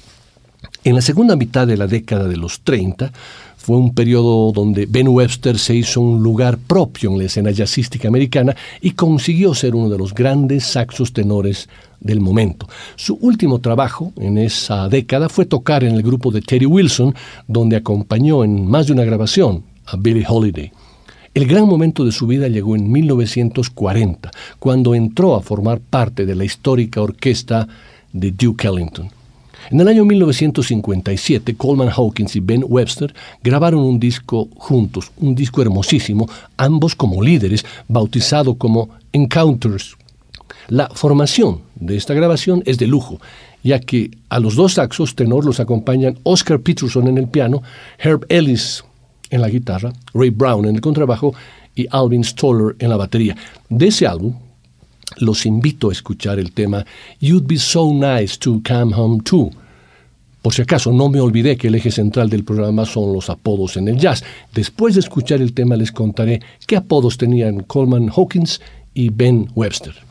En 0.90 0.96
la 0.96 1.02
segunda 1.04 1.36
mitad 1.36 1.68
de 1.68 1.78
la 1.78 1.86
década 1.86 2.28
de 2.28 2.36
los 2.36 2.62
30 2.62 3.12
fue 3.58 3.78
un 3.78 3.94
periodo 3.94 4.52
donde 4.52 4.88
Ben 4.88 5.08
Webster 5.08 5.60
se 5.60 5.76
hizo 5.76 6.02
un 6.02 6.24
lugar 6.24 6.58
propio 6.58 7.12
en 7.12 7.20
la 7.20 7.26
escena 7.26 7.52
jazzística 7.52 8.08
americana 8.08 8.56
y 8.82 8.94
consiguió 8.94 9.54
ser 9.54 9.76
uno 9.76 9.88
de 9.88 10.00
los 10.00 10.16
grandes 10.16 10.64
saxos 10.64 11.14
tenores 11.14 11.70
del 12.00 12.20
momento. 12.22 12.68
Su 12.96 13.20
último 13.22 13.60
trabajo 13.60 14.14
en 14.18 14.40
esa 14.40 14.90
década 14.90 15.30
fue 15.30 15.46
tocar 15.46 15.84
en 15.84 15.94
el 15.94 16.02
grupo 16.02 16.32
de 16.32 16.42
Terry 16.42 16.66
Wilson, 16.66 17.14
donde 17.48 17.76
acompañó 17.76 18.44
en 18.44 18.66
más 18.66 18.88
de 18.88 18.94
una 18.94 19.04
grabación 19.04 19.62
a 19.86 19.96
Billie 19.96 20.26
Holiday. 20.28 20.72
El 21.36 21.46
gran 21.46 21.68
momento 21.68 22.04
de 22.04 22.12
su 22.12 22.26
vida 22.26 22.48
llegó 22.48 22.76
en 22.76 22.92
1940, 22.92 24.32
cuando 24.58 24.96
entró 24.96 25.36
a 25.36 25.44
formar 25.44 25.82
parte 25.82 26.26
de 26.26 26.34
la 26.34 26.46
histórica 26.46 27.00
orquesta 27.00 27.68
de 28.12 28.32
Duke 28.32 28.68
Ellington. 28.68 29.19
En 29.72 29.80
el 29.80 29.88
año 29.88 30.04
1957, 30.04 31.56
Coleman 31.56 31.90
Hawkins 31.90 32.36
y 32.36 32.40
Ben 32.40 32.66
Webster 32.68 33.14
grabaron 33.44 33.82
un 33.82 34.00
disco 34.00 34.48
juntos, 34.56 35.12
un 35.18 35.36
disco 35.36 35.62
hermosísimo, 35.62 36.28
ambos 36.58 36.96
como 36.96 37.22
líderes, 37.22 37.64
bautizado 37.88 38.56
como 38.56 38.90
Encounters. 39.14 39.96
La 40.70 40.90
formación 40.90 41.62
de 41.76 41.98
esta 41.98 42.16
grabación 42.16 42.64
es 42.66 42.80
de 42.80 42.88
lujo, 42.88 43.22
ya 43.64 43.80
que 43.80 44.10
a 44.30 44.40
los 44.40 44.56
dos 44.56 44.74
saxos 44.74 45.14
tenor 45.14 45.46
los 45.46 45.60
acompañan 45.60 46.18
Oscar 46.24 46.60
Peterson 46.62 47.08
en 47.08 47.20
el 47.20 47.28
piano, 47.28 47.62
Herb 48.00 48.26
Ellis 48.30 48.84
en 49.30 49.42
la 49.42 49.50
guitarra, 49.50 49.94
Ray 50.16 50.32
Brown 50.32 50.66
en 50.66 50.76
el 50.76 50.82
contrabajo 50.82 51.36
y 51.76 51.86
Alvin 51.92 52.24
Stoller 52.24 52.76
en 52.80 52.90
la 52.90 52.98
batería. 52.98 53.38
De 53.70 53.88
ese 53.88 54.08
álbum, 54.08 54.34
los 55.18 55.46
invito 55.46 55.90
a 55.90 55.92
escuchar 55.92 56.40
el 56.40 56.52
tema 56.52 56.86
You'd 57.20 57.48
Be 57.48 57.58
So 57.58 57.92
Nice 57.94 58.38
to 58.40 58.62
Come 58.68 58.96
Home 58.96 59.22
To. 59.24 59.50
Por 60.42 60.54
si 60.54 60.62
acaso, 60.62 60.94
no 60.94 61.10
me 61.10 61.20
olvidé 61.20 61.58
que 61.58 61.68
el 61.68 61.76
eje 61.76 61.92
central 61.92 62.30
del 62.30 62.46
programa 62.46 62.86
son 62.86 63.12
los 63.14 63.30
apodos 63.30 63.76
en 63.76 63.88
el 63.90 63.98
jazz. 63.98 64.24
Después 64.54 64.94
de 64.94 65.02
escuchar 65.02 65.42
el 65.42 65.54
tema 65.54 65.76
les 65.76 65.92
contaré 65.92 66.42
qué 66.66 66.78
apodos 66.78 67.18
tenían 67.18 67.62
Coleman 67.62 68.10
Hawkins 68.10 68.62
y 68.94 69.10
Ben 69.10 69.50
Webster. 69.56 70.09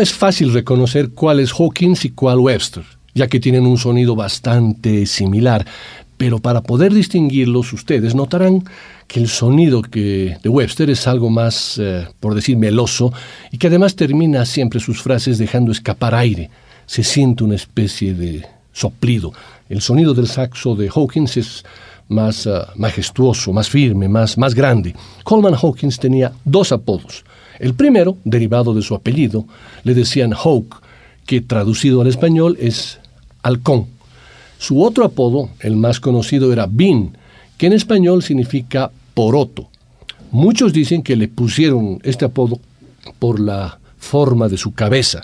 No 0.00 0.04
es 0.04 0.14
fácil 0.14 0.54
reconocer 0.54 1.10
cuál 1.10 1.40
es 1.40 1.52
Hawkins 1.52 2.06
y 2.06 2.12
cuál 2.12 2.38
Webster, 2.38 2.84
ya 3.14 3.26
que 3.26 3.38
tienen 3.38 3.66
un 3.66 3.76
sonido 3.76 4.16
bastante 4.16 5.04
similar, 5.04 5.66
pero 6.16 6.38
para 6.38 6.62
poder 6.62 6.94
distinguirlos 6.94 7.74
ustedes 7.74 8.14
notarán 8.14 8.64
que 9.06 9.20
el 9.20 9.28
sonido 9.28 9.82
de 9.82 10.38
Webster 10.42 10.88
es 10.88 11.06
algo 11.06 11.28
más, 11.28 11.76
eh, 11.76 12.06
por 12.18 12.34
decir, 12.34 12.56
meloso 12.56 13.12
y 13.52 13.58
que 13.58 13.66
además 13.66 13.94
termina 13.94 14.46
siempre 14.46 14.80
sus 14.80 15.02
frases 15.02 15.36
dejando 15.36 15.70
escapar 15.70 16.14
aire. 16.14 16.48
Se 16.86 17.04
siente 17.04 17.44
una 17.44 17.56
especie 17.56 18.14
de 18.14 18.46
soplido. 18.72 19.34
El 19.68 19.82
sonido 19.82 20.14
del 20.14 20.28
saxo 20.28 20.74
de 20.76 20.88
Hawkins 20.88 21.36
es 21.36 21.62
más 22.08 22.46
eh, 22.46 22.52
majestuoso, 22.76 23.52
más 23.52 23.68
firme, 23.68 24.08
más 24.08 24.54
grande. 24.54 24.94
Coleman 25.24 25.56
Hawkins 25.62 25.98
tenía 25.98 26.32
dos 26.46 26.72
apodos. 26.72 27.22
El 27.60 27.74
primero, 27.74 28.16
derivado 28.24 28.72
de 28.72 28.80
su 28.80 28.94
apellido, 28.94 29.44
le 29.84 29.92
decían 29.92 30.32
Hawk, 30.32 30.82
que 31.26 31.42
traducido 31.42 32.00
al 32.00 32.06
español 32.06 32.56
es 32.58 32.98
halcón. 33.42 33.86
Su 34.58 34.82
otro 34.82 35.04
apodo, 35.04 35.50
el 35.60 35.76
más 35.76 36.00
conocido, 36.00 36.54
era 36.54 36.66
Bean, 36.66 37.18
que 37.58 37.66
en 37.66 37.74
español 37.74 38.22
significa 38.22 38.90
poroto. 39.12 39.68
Muchos 40.30 40.72
dicen 40.72 41.02
que 41.02 41.16
le 41.16 41.28
pusieron 41.28 42.00
este 42.02 42.24
apodo 42.24 42.58
por 43.18 43.38
la 43.38 43.78
forma 43.98 44.48
de 44.48 44.56
su 44.56 44.72
cabeza. 44.72 45.20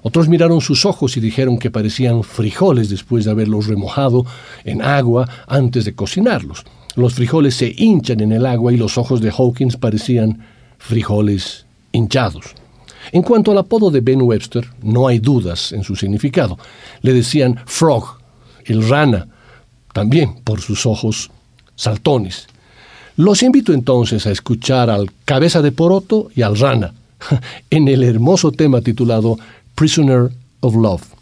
Otros 0.00 0.26
miraron 0.26 0.62
sus 0.62 0.86
ojos 0.86 1.18
y 1.18 1.20
dijeron 1.20 1.58
que 1.58 1.70
parecían 1.70 2.22
frijoles 2.22 2.88
después 2.88 3.26
de 3.26 3.32
haberlos 3.32 3.66
remojado 3.66 4.24
en 4.64 4.80
agua 4.80 5.28
antes 5.46 5.84
de 5.84 5.94
cocinarlos. 5.94 6.64
Los 6.96 7.12
frijoles 7.12 7.56
se 7.56 7.74
hinchan 7.76 8.20
en 8.20 8.32
el 8.32 8.46
agua 8.46 8.72
y 8.72 8.78
los 8.78 8.96
ojos 8.96 9.20
de 9.20 9.30
Hawkins 9.30 9.76
parecían 9.76 10.40
frijoles 10.78 11.66
hinchados. 11.92 12.54
En 13.12 13.22
cuanto 13.22 13.52
al 13.52 13.58
apodo 13.58 13.90
de 13.90 14.00
Ben 14.00 14.22
Webster, 14.22 14.68
no 14.82 15.08
hay 15.08 15.18
dudas 15.18 15.72
en 15.72 15.82
su 15.82 15.96
significado. 15.96 16.58
Le 17.02 17.12
decían 17.12 17.60
Frog, 17.66 18.18
el 18.64 18.88
rana, 18.88 19.28
también 19.92 20.34
por 20.44 20.60
sus 20.60 20.86
ojos 20.86 21.30
saltones. 21.74 22.46
Los 23.16 23.42
invito 23.42 23.72
entonces 23.72 24.26
a 24.26 24.30
escuchar 24.30 24.90
al 24.90 25.10
cabeza 25.24 25.62
de 25.62 25.72
poroto 25.72 26.30
y 26.34 26.42
al 26.42 26.58
rana 26.58 26.94
en 27.70 27.88
el 27.88 28.04
hermoso 28.04 28.52
tema 28.52 28.80
titulado 28.80 29.38
Prisoner 29.74 30.30
of 30.60 30.74
Love. 30.74 31.17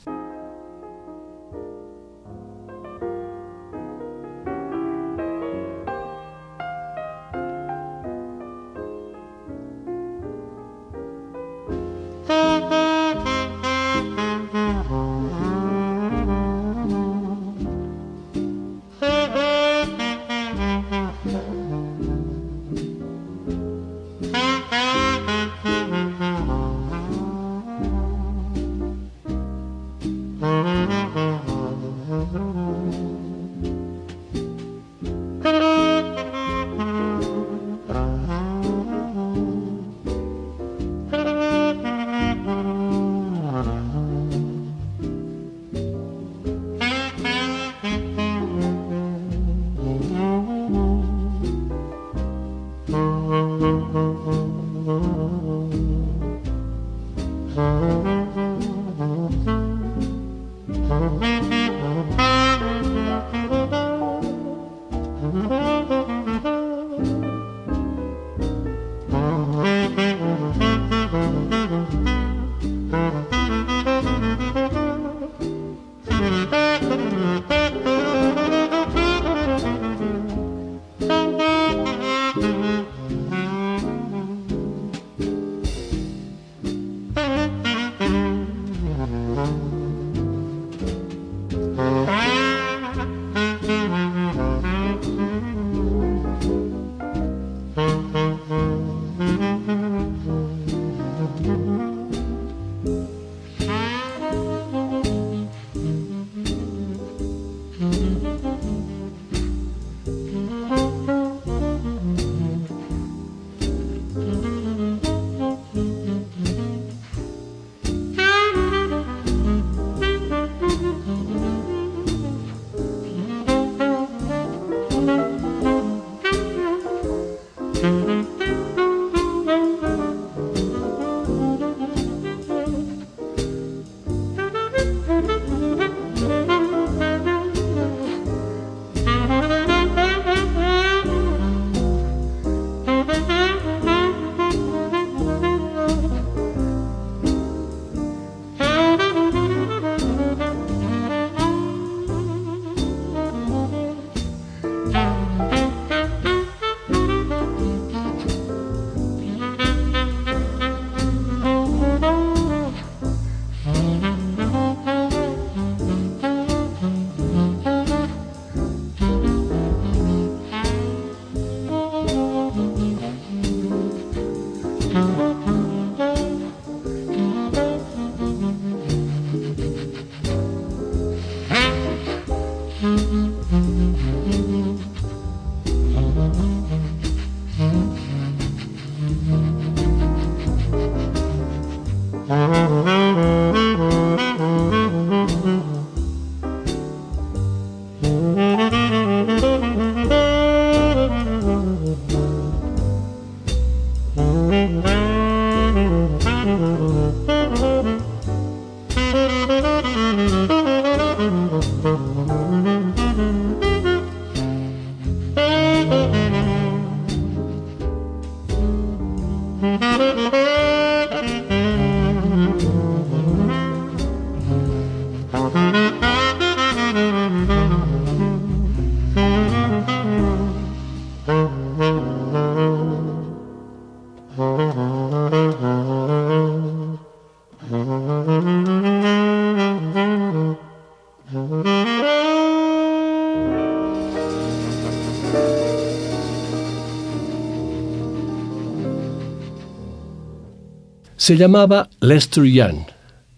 Se 251.26 251.34
llamaba 251.36 251.90
Lester 252.00 252.44
Young, 252.44 252.86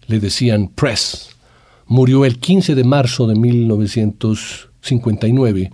le 0.05 0.19
decían 0.19 0.67
Press. 0.67 1.29
Murió 1.87 2.23
el 2.23 2.37
15 2.37 2.75
de 2.75 2.83
marzo 2.83 3.25
de 3.25 3.33
1959 3.33 5.71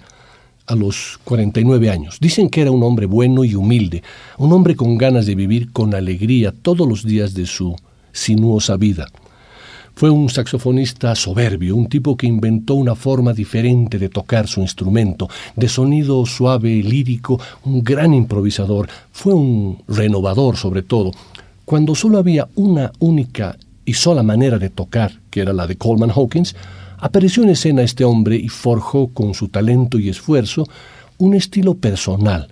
a 0.66 0.76
los 0.76 1.20
49 1.26 1.90
años. 1.90 2.18
Dicen 2.22 2.50
que 2.50 2.62
era 2.62 2.72
un 2.72 2.84
hombre 2.84 3.06
bueno 3.06 3.44
y 3.44 3.54
humilde, 3.54 4.02
un 4.38 4.54
hombre 4.54 4.78
con 4.78 4.98
ganas 4.98 5.26
de 5.26 5.36
vivir 5.36 5.74
con 5.74 5.94
alegría 5.94 6.54
todos 6.54 6.88
los 6.88 7.04
días 7.04 7.34
de 7.34 7.46
su 7.46 7.76
sinuosa 8.14 8.78
vida. 8.78 9.10
Fue 9.94 10.10
un 10.10 10.30
saxofonista 10.30 11.16
soberbio, 11.16 11.76
un 11.76 11.90
tipo 11.90 12.16
que 12.16 12.28
inventó 12.28 12.76
una 12.76 12.96
forma 12.96 13.34
diferente 13.34 14.00
de 14.00 14.08
tocar 14.08 14.48
su 14.48 14.62
instrumento, 14.62 15.28
de 15.58 15.68
sonido 15.68 16.26
suave, 16.26 16.82
lírico, 16.82 17.42
un 17.66 17.84
gran 17.84 18.14
improvisador, 18.14 18.88
fue 19.12 19.34
un 19.34 19.84
renovador 19.90 20.56
sobre 20.56 20.82
todo. 20.82 21.12
Cuando 21.66 21.96
solo 21.96 22.20
había 22.20 22.48
una 22.56 22.92
única 23.00 23.58
y 23.86 23.94
sola 23.94 24.22
manera 24.22 24.60
de 24.60 24.70
tocar, 24.70 25.14
que 25.32 25.42
era 25.42 25.52
la 25.52 25.66
de 25.66 25.78
Coleman 25.78 26.12
Hawkins, 26.12 26.56
apareció 27.00 27.42
en 27.42 27.50
escena 27.50 27.82
este 27.82 28.04
hombre 28.04 28.36
y 28.36 28.50
forjó 28.50 29.08
con 29.08 29.34
su 29.34 29.48
talento 29.48 29.98
y 29.98 30.10
esfuerzo 30.10 30.68
un 31.18 31.34
estilo 31.34 31.74
personal, 31.74 32.50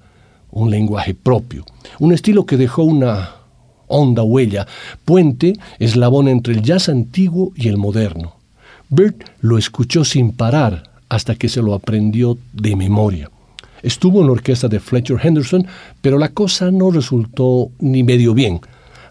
un 0.49 0.71
lenguaje 0.71 1.13
propio, 1.13 1.63
un 1.99 2.11
estilo 2.11 2.47
que 2.47 2.57
dejó 2.57 2.83
una 2.83 3.35
honda 3.87 4.23
huella, 4.23 4.65
puente, 5.05 5.53
eslabón 5.77 6.27
entre 6.27 6.55
el 6.55 6.63
jazz 6.63 6.89
antiguo 6.89 7.53
y 7.55 7.67
el 7.67 7.77
moderno. 7.77 8.37
Bert 8.89 9.23
lo 9.41 9.59
escuchó 9.59 10.03
sin 10.03 10.31
parar 10.31 10.89
hasta 11.07 11.35
que 11.35 11.49
se 11.49 11.61
lo 11.61 11.75
aprendió 11.75 12.39
de 12.51 12.75
memoria. 12.75 13.29
Estuvo 13.83 14.21
en 14.21 14.27
la 14.27 14.33
orquesta 14.33 14.67
de 14.67 14.79
Fletcher 14.79 15.19
Henderson, 15.21 15.67
pero 16.01 16.17
la 16.17 16.29
cosa 16.29 16.71
no 16.71 16.89
resultó 16.89 17.69
ni 17.79 18.01
medio 18.01 18.33
bien. 18.33 18.59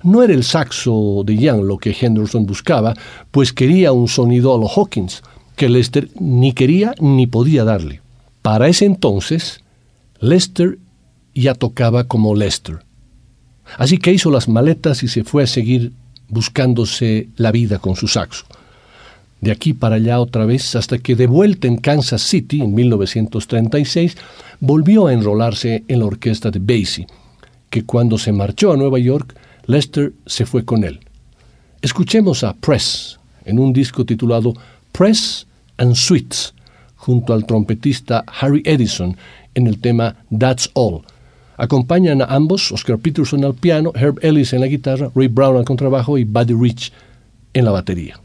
No 0.02 0.22
era 0.22 0.34
el 0.34 0.44
saxo 0.44 1.22
de 1.24 1.36
Young 1.36 1.64
lo 1.64 1.78
que 1.78 1.96
Henderson 1.98 2.46
buscaba, 2.46 2.94
pues 3.30 3.52
quería 3.52 3.92
un 3.92 4.08
sonido 4.08 4.54
a 4.54 4.58
los 4.58 4.76
Hawkins, 4.76 5.22
que 5.56 5.68
Lester 5.68 6.08
ni 6.18 6.52
quería 6.52 6.94
ni 7.00 7.26
podía 7.26 7.64
darle. 7.64 8.00
Para 8.42 8.68
ese 8.68 8.84
entonces, 8.84 9.62
Lester 10.20 10.78
ya 11.34 11.54
tocaba 11.54 12.04
como 12.04 12.34
Lester. 12.34 12.80
Así 13.78 13.98
que 13.98 14.12
hizo 14.12 14.30
las 14.30 14.48
maletas 14.48 15.02
y 15.02 15.08
se 15.08 15.24
fue 15.24 15.44
a 15.44 15.46
seguir 15.46 15.92
buscándose 16.28 17.28
la 17.36 17.52
vida 17.52 17.78
con 17.78 17.94
su 17.96 18.08
saxo. 18.08 18.44
De 19.40 19.50
aquí 19.50 19.72
para 19.74 19.96
allá 19.96 20.20
otra 20.20 20.46
vez, 20.46 20.76
hasta 20.76 20.98
que 20.98 21.16
de 21.16 21.26
vuelta 21.26 21.66
en 21.66 21.76
Kansas 21.76 22.22
City, 22.22 22.60
en 22.60 22.74
1936, 22.74 24.16
volvió 24.60 25.08
a 25.08 25.12
enrolarse 25.12 25.84
en 25.88 25.98
la 25.98 26.06
orquesta 26.06 26.50
de 26.50 26.60
Basie, 26.60 27.06
que 27.68 27.84
cuando 27.84 28.18
se 28.18 28.32
marchó 28.32 28.72
a 28.72 28.76
Nueva 28.76 28.98
York, 29.00 29.34
Lester 29.66 30.12
se 30.26 30.46
fue 30.46 30.64
con 30.64 30.84
él. 30.84 31.00
Escuchemos 31.80 32.44
a 32.44 32.54
Press 32.54 33.18
en 33.44 33.58
un 33.58 33.72
disco 33.72 34.04
titulado 34.04 34.54
Press 34.92 35.46
and 35.78 35.94
Sweets, 35.94 36.54
junto 36.96 37.32
al 37.32 37.46
trompetista 37.46 38.24
Harry 38.40 38.62
Edison 38.64 39.16
en 39.54 39.66
el 39.66 39.80
tema 39.80 40.16
That's 40.30 40.70
All, 40.74 41.02
Acompañan 41.62 42.22
a 42.22 42.24
ambos 42.24 42.72
Oscar 42.72 42.98
Peterson 42.98 43.44
al 43.44 43.54
piano, 43.54 43.92
Herb 43.94 44.18
Ellis 44.22 44.52
en 44.52 44.60
la 44.60 44.66
guitarra, 44.66 45.10
Ray 45.14 45.28
Brown 45.28 45.56
al 45.56 45.64
contrabajo 45.64 46.18
y 46.18 46.24
Buddy 46.24 46.54
Rich 46.54 46.92
en 47.52 47.64
la 47.64 47.70
batería. 47.70 48.18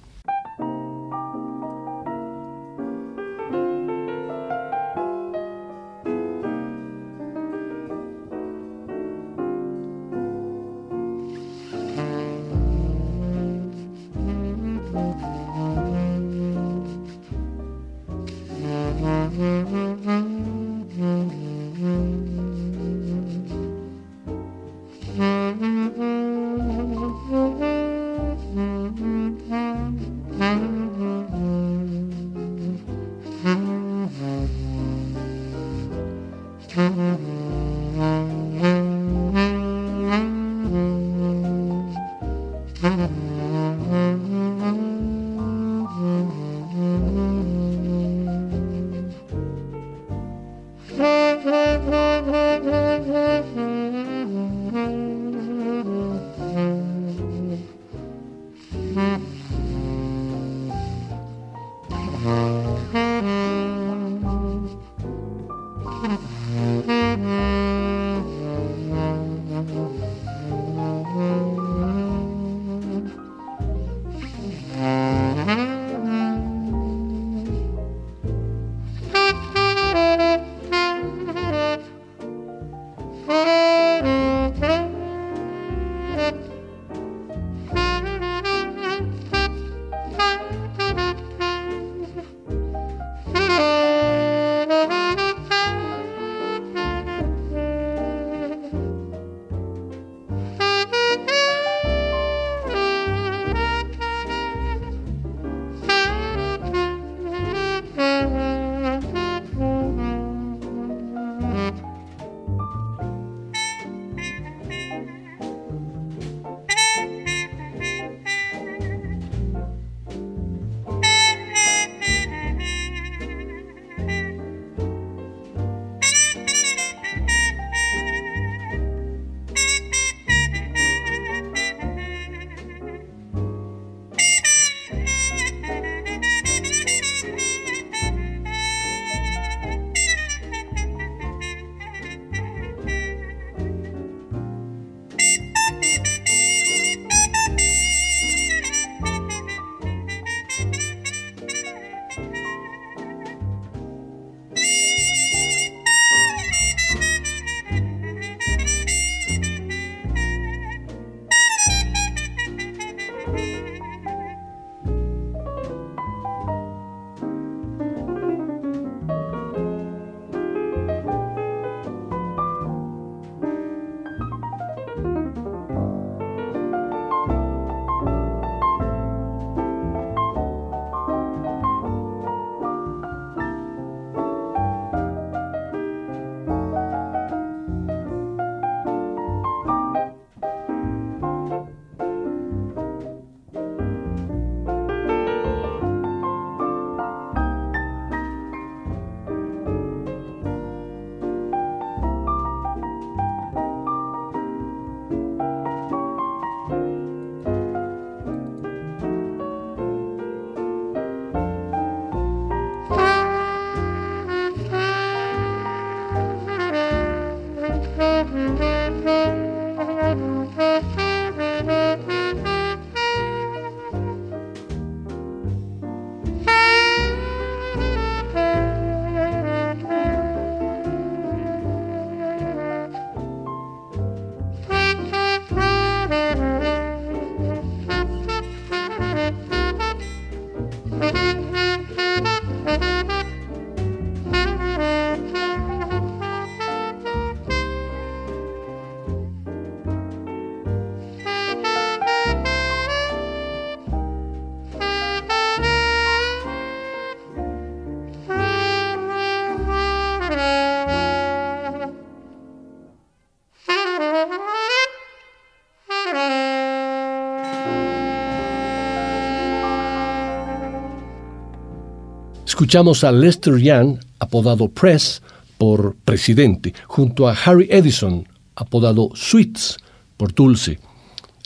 Escuchamos 272.58 273.04
a 273.04 273.12
Lester 273.12 273.60
Young, 273.60 274.00
apodado 274.18 274.68
Press, 274.68 275.22
por 275.60 275.96
presidente, 275.98 276.74
junto 276.88 277.28
a 277.28 277.34
Harry 277.34 277.68
Edison, 277.70 278.28
apodado 278.56 279.12
Sweets, 279.14 279.78
por 280.18 280.34
dulce. 280.34 280.80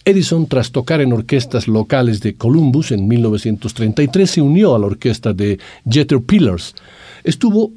Edison, 0.05 0.47
tras 0.47 0.71
tocar 0.71 1.01
en 1.01 1.11
orquestas 1.11 1.67
locales 1.67 2.21
de 2.21 2.35
Columbus 2.35 2.93
en 2.93 3.09
1933, 3.09 4.31
se 4.31 4.41
unió 4.41 4.73
a 4.73 4.79
la 4.79 4.85
orquesta 4.85 5.33
de 5.33 5.59
Jeter 5.85 6.21
Pillars. 6.21 6.75
Estuvo 7.25 7.73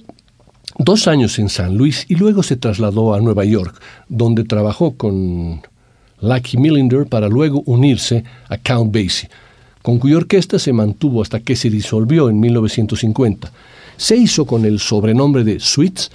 dos 0.78 1.08
años 1.08 1.36
en 1.40 1.48
San 1.48 1.76
Luis 1.76 2.06
y 2.08 2.14
luego 2.14 2.44
se 2.44 2.54
trasladó 2.54 3.14
a 3.14 3.20
Nueva 3.20 3.44
York, 3.44 3.82
donde 4.08 4.44
trabajó 4.44 4.96
con 4.96 5.60
Lucky 6.20 6.56
Millinder 6.56 7.06
para 7.06 7.26
luego 7.26 7.64
unirse 7.66 8.22
a 8.48 8.58
Count 8.58 8.94
Basie, 8.94 9.28
con 9.84 9.98
cuya 9.98 10.16
orquesta 10.16 10.58
se 10.58 10.72
mantuvo 10.72 11.20
hasta 11.20 11.40
que 11.40 11.56
se 11.56 11.68
disolvió 11.68 12.30
en 12.30 12.40
1950. 12.40 13.52
Se 13.98 14.16
hizo 14.16 14.46
con 14.46 14.64
el 14.64 14.78
sobrenombre 14.78 15.44
de 15.44 15.60
Sweets 15.60 16.10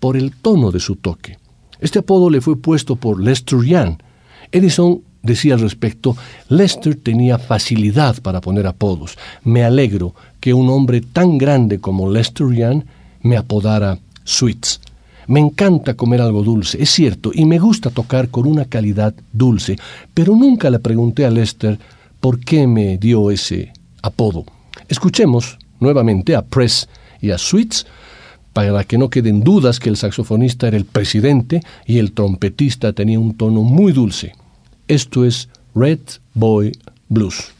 por 0.00 0.16
el 0.16 0.34
tono 0.34 0.72
de 0.72 0.80
su 0.80 0.96
toque. 0.96 1.36
Este 1.80 1.98
apodo 1.98 2.30
le 2.30 2.40
fue 2.40 2.56
puesto 2.56 2.96
por 2.96 3.22
Lester 3.22 3.60
Young. 3.62 3.96
Edison 4.50 5.02
decía 5.22 5.52
al 5.52 5.60
respecto, 5.60 6.16
Lester 6.48 6.94
tenía 6.94 7.36
facilidad 7.38 8.22
para 8.22 8.40
poner 8.40 8.66
apodos. 8.66 9.18
Me 9.42 9.64
alegro 9.64 10.14
que 10.40 10.54
un 10.54 10.70
hombre 10.70 11.02
tan 11.02 11.36
grande 11.36 11.80
como 11.80 12.10
Lester 12.10 12.50
Young 12.54 12.84
me 13.20 13.36
apodara 13.36 13.98
Sweets. 14.24 14.80
Me 15.26 15.40
encanta 15.40 15.92
comer 15.92 16.22
algo 16.22 16.42
dulce, 16.42 16.82
es 16.82 16.88
cierto, 16.88 17.32
y 17.34 17.44
me 17.44 17.58
gusta 17.58 17.90
tocar 17.90 18.30
con 18.30 18.46
una 18.46 18.64
calidad 18.64 19.14
dulce, 19.30 19.76
pero 20.14 20.34
nunca 20.34 20.70
le 20.70 20.78
pregunté 20.78 21.26
a 21.26 21.30
Lester 21.30 21.78
por 22.24 22.40
qué 22.40 22.66
me 22.66 22.96
dio 22.96 23.30
ese 23.30 23.70
apodo. 24.00 24.46
Escuchemos 24.88 25.58
nuevamente 25.78 26.34
a 26.34 26.40
Press 26.40 26.88
y 27.20 27.32
a 27.32 27.36
Sweets 27.36 27.84
para 28.54 28.82
que 28.84 28.96
no 28.96 29.10
queden 29.10 29.42
dudas 29.42 29.78
que 29.78 29.90
el 29.90 29.98
saxofonista 29.98 30.68
era 30.68 30.78
el 30.78 30.86
presidente 30.86 31.60
y 31.84 31.98
el 31.98 32.12
trompetista 32.12 32.94
tenía 32.94 33.20
un 33.20 33.36
tono 33.36 33.60
muy 33.60 33.92
dulce. 33.92 34.32
Esto 34.88 35.26
es 35.26 35.50
Red 35.74 36.00
Boy 36.32 36.72
Blues. 37.10 37.53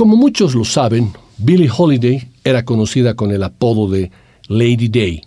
Como 0.00 0.16
muchos 0.16 0.54
lo 0.54 0.64
saben, 0.64 1.12
Billie 1.36 1.68
Holiday 1.70 2.26
era 2.42 2.64
conocida 2.64 3.12
con 3.12 3.32
el 3.32 3.42
apodo 3.42 3.86
de 3.86 4.10
Lady 4.48 4.88
Day. 4.88 5.20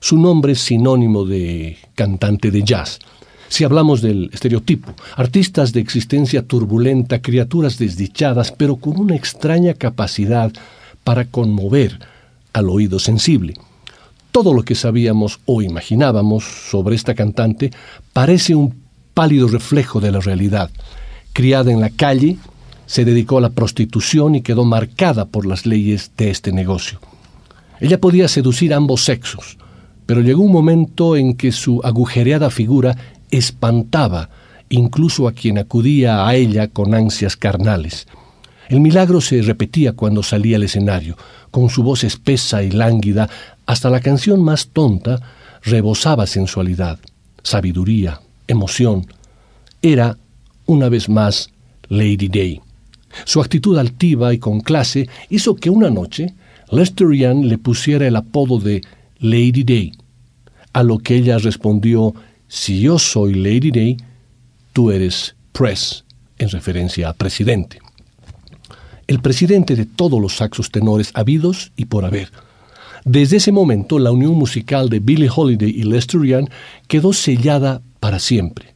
Su 0.00 0.18
nombre 0.18 0.54
es 0.54 0.58
sinónimo 0.62 1.24
de 1.24 1.78
cantante 1.94 2.50
de 2.50 2.64
jazz. 2.64 2.98
Si 3.48 3.62
hablamos 3.62 4.02
del 4.02 4.28
estereotipo, 4.32 4.94
artistas 5.14 5.72
de 5.72 5.78
existencia 5.78 6.42
turbulenta, 6.42 7.22
criaturas 7.22 7.78
desdichadas, 7.78 8.50
pero 8.50 8.74
con 8.74 8.98
una 8.98 9.14
extraña 9.14 9.74
capacidad 9.74 10.50
para 11.04 11.26
conmover 11.26 12.00
al 12.52 12.68
oído 12.68 12.98
sensible. 12.98 13.54
Todo 14.32 14.52
lo 14.54 14.64
que 14.64 14.74
sabíamos 14.74 15.38
o 15.46 15.62
imaginábamos 15.62 16.42
sobre 16.68 16.96
esta 16.96 17.14
cantante 17.14 17.70
parece 18.12 18.56
un 18.56 18.74
pálido 19.14 19.46
reflejo 19.46 20.00
de 20.00 20.10
la 20.10 20.18
realidad. 20.18 20.68
Criada 21.32 21.70
en 21.70 21.80
la 21.80 21.90
calle, 21.90 22.38
se 22.90 23.04
dedicó 23.04 23.38
a 23.38 23.40
la 23.40 23.50
prostitución 23.50 24.34
y 24.34 24.40
quedó 24.40 24.64
marcada 24.64 25.26
por 25.26 25.46
las 25.46 25.64
leyes 25.64 26.10
de 26.16 26.28
este 26.28 26.50
negocio. 26.50 26.98
Ella 27.78 28.00
podía 28.00 28.26
seducir 28.26 28.74
ambos 28.74 29.04
sexos, 29.04 29.58
pero 30.06 30.22
llegó 30.22 30.42
un 30.42 30.50
momento 30.50 31.14
en 31.14 31.34
que 31.34 31.52
su 31.52 31.80
agujereada 31.84 32.50
figura 32.50 32.96
espantaba 33.30 34.28
incluso 34.70 35.28
a 35.28 35.32
quien 35.32 35.58
acudía 35.58 36.26
a 36.26 36.34
ella 36.34 36.66
con 36.66 36.92
ansias 36.92 37.36
carnales. 37.36 38.08
El 38.68 38.80
milagro 38.80 39.20
se 39.20 39.40
repetía 39.40 39.92
cuando 39.92 40.24
salía 40.24 40.56
al 40.56 40.64
escenario, 40.64 41.16
con 41.52 41.70
su 41.70 41.84
voz 41.84 42.02
espesa 42.02 42.64
y 42.64 42.72
lánguida, 42.72 43.30
hasta 43.66 43.88
la 43.88 44.00
canción 44.00 44.42
más 44.42 44.66
tonta 44.66 45.20
rebosaba 45.62 46.26
sensualidad, 46.26 46.98
sabiduría, 47.44 48.20
emoción. 48.48 49.06
Era, 49.80 50.16
una 50.66 50.88
vez 50.88 51.08
más, 51.08 51.50
Lady 51.88 52.26
Day. 52.26 52.60
Su 53.24 53.40
actitud 53.40 53.78
altiva 53.78 54.32
y 54.32 54.38
con 54.38 54.60
clase 54.60 55.08
hizo 55.28 55.56
que 55.56 55.70
una 55.70 55.90
noche 55.90 56.34
Lester 56.70 57.10
Young 57.12 57.44
le 57.44 57.58
pusiera 57.58 58.06
el 58.06 58.16
apodo 58.16 58.58
de 58.58 58.82
Lady 59.18 59.64
Day, 59.64 59.92
a 60.72 60.82
lo 60.82 60.98
que 60.98 61.16
ella 61.16 61.38
respondió, 61.38 62.14
si 62.48 62.80
yo 62.80 62.98
soy 62.98 63.34
Lady 63.34 63.70
Day, 63.70 63.96
tú 64.72 64.90
eres 64.90 65.34
Press, 65.52 66.04
en 66.38 66.48
referencia 66.48 67.08
a 67.08 67.12
presidente. 67.12 67.80
El 69.06 69.20
presidente 69.20 69.74
de 69.74 69.86
todos 69.86 70.20
los 70.20 70.36
saxos 70.36 70.70
tenores 70.70 71.10
habidos 71.14 71.72
y 71.76 71.86
por 71.86 72.04
haber. 72.04 72.30
Desde 73.04 73.38
ese 73.38 73.50
momento, 73.50 73.98
la 73.98 74.12
unión 74.12 74.34
musical 74.34 74.88
de 74.88 75.00
Billie 75.00 75.30
Holiday 75.34 75.70
y 75.70 75.82
Lester 75.82 76.22
Young 76.22 76.48
quedó 76.86 77.12
sellada 77.12 77.82
para 77.98 78.20
siempre. 78.20 78.74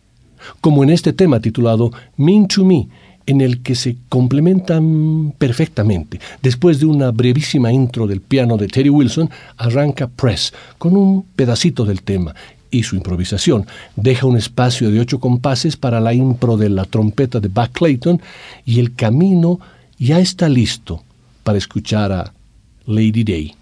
Como 0.60 0.82
en 0.82 0.90
este 0.90 1.12
tema 1.12 1.40
titulado 1.40 1.92
Mean 2.16 2.48
to 2.48 2.64
Me, 2.64 2.88
en 3.26 3.40
el 3.40 3.62
que 3.62 3.74
se 3.74 3.96
complementan 4.08 5.34
perfectamente. 5.38 6.20
Después 6.42 6.80
de 6.80 6.86
una 6.86 7.10
brevísima 7.10 7.72
intro 7.72 8.06
del 8.06 8.20
piano 8.20 8.56
de 8.56 8.68
Terry 8.68 8.90
Wilson, 8.90 9.30
arranca 9.56 10.08
Press 10.08 10.52
con 10.78 10.96
un 10.96 11.24
pedacito 11.36 11.84
del 11.84 12.02
tema 12.02 12.34
y 12.70 12.82
su 12.82 12.96
improvisación. 12.96 13.66
Deja 13.96 14.26
un 14.26 14.36
espacio 14.36 14.90
de 14.90 15.00
ocho 15.00 15.20
compases 15.20 15.76
para 15.76 16.00
la 16.00 16.12
impro 16.12 16.56
de 16.56 16.68
la 16.68 16.84
trompeta 16.84 17.40
de 17.40 17.48
Buck 17.48 17.72
Clayton 17.72 18.20
y 18.64 18.80
el 18.80 18.94
camino 18.94 19.60
ya 19.98 20.18
está 20.18 20.48
listo 20.48 21.02
para 21.44 21.58
escuchar 21.58 22.12
a 22.12 22.32
Lady 22.86 23.24
Day. 23.24 23.54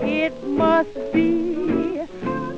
it 0.00 0.42
must 0.44 0.94
be 1.12 2.00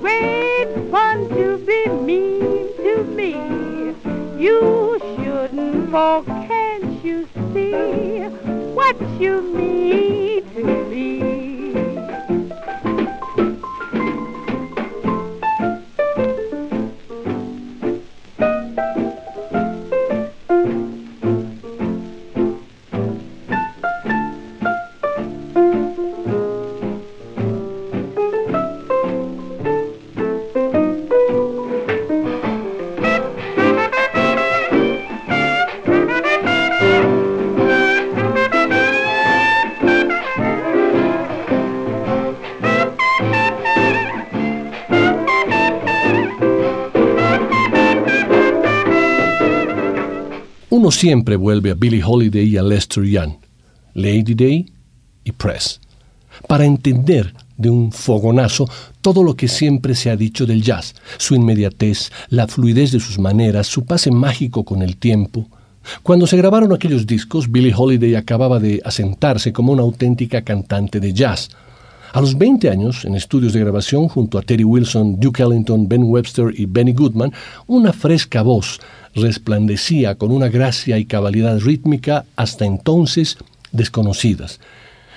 great 0.01 0.68
fun 0.91 1.28
to 1.30 1.59
be 1.59 1.89
mean 1.89 2.68
to 2.76 3.05
me. 3.05 3.32
You 4.39 4.99
shouldn't, 5.16 5.91
for 5.91 6.22
can't 6.24 7.05
you 7.05 7.28
see 7.53 8.20
what 8.74 8.97
you 9.20 9.43
mean 9.43 10.45
to 10.55 10.64
me? 10.91 11.43
Siempre 50.95 51.36
vuelve 51.36 51.70
a 51.70 51.74
Billie 51.74 52.03
Holiday 52.05 52.47
y 52.49 52.57
a 52.57 52.62
Lester 52.62 53.05
Young, 53.05 53.32
Lady 53.95 54.34
Day 54.34 54.66
y 55.24 55.32
Press. 55.32 55.80
para 56.49 56.64
entender 56.64 57.34
de 57.57 57.70
un 57.70 57.92
fogonazo 57.92 58.68
todo 59.01 59.22
lo 59.22 59.34
que 59.34 59.49
siempre 59.49 59.95
se 59.95 60.11
ha 60.11 60.16
dicho 60.16 60.47
del 60.47 60.62
jazz, 60.62 60.95
su 61.18 61.34
inmediatez, 61.34 62.11
la 62.28 62.49
fluidez 62.49 62.90
de 62.92 63.01
sus 63.01 63.18
maneras, 63.18 63.66
su 63.66 63.84
pase 63.84 64.11
mágico 64.11 64.64
con 64.64 64.82
el 64.82 64.97
tiempo. 64.97 65.47
Cuando 66.03 66.26
se 66.26 66.36
grabaron 66.36 66.72
aquellos 66.72 67.07
discos, 67.07 67.51
Billie 67.51 67.74
Holiday 67.76 68.16
acababa 68.16 68.59
de 68.59 68.80
asentarse 68.84 69.53
como 69.53 69.72
una 69.72 69.82
auténtica 69.82 70.42
cantante 70.42 70.99
de 70.99 71.12
jazz. 71.12 71.51
A 72.14 72.20
los 72.20 72.38
20 72.38 72.70
años, 72.70 73.04
en 73.04 73.16
estudios 73.16 73.52
de 73.54 73.58
grabación 73.58 74.06
junto 74.06 74.38
a 74.38 74.42
Terry 74.42 74.62
Wilson, 74.62 75.18
Duke 75.18 75.42
Ellington, 75.42 75.88
Ben 75.88 76.04
Webster 76.04 76.54
y 76.56 76.64
Benny 76.64 76.92
Goodman, 76.92 77.32
una 77.66 77.92
fresca 77.92 78.42
voz 78.42 78.78
resplandecía 79.16 80.14
con 80.14 80.30
una 80.30 80.46
gracia 80.46 80.96
y 80.96 81.06
cabalidad 81.06 81.58
rítmica 81.58 82.24
hasta 82.36 82.66
entonces 82.66 83.36
desconocidas. 83.72 84.60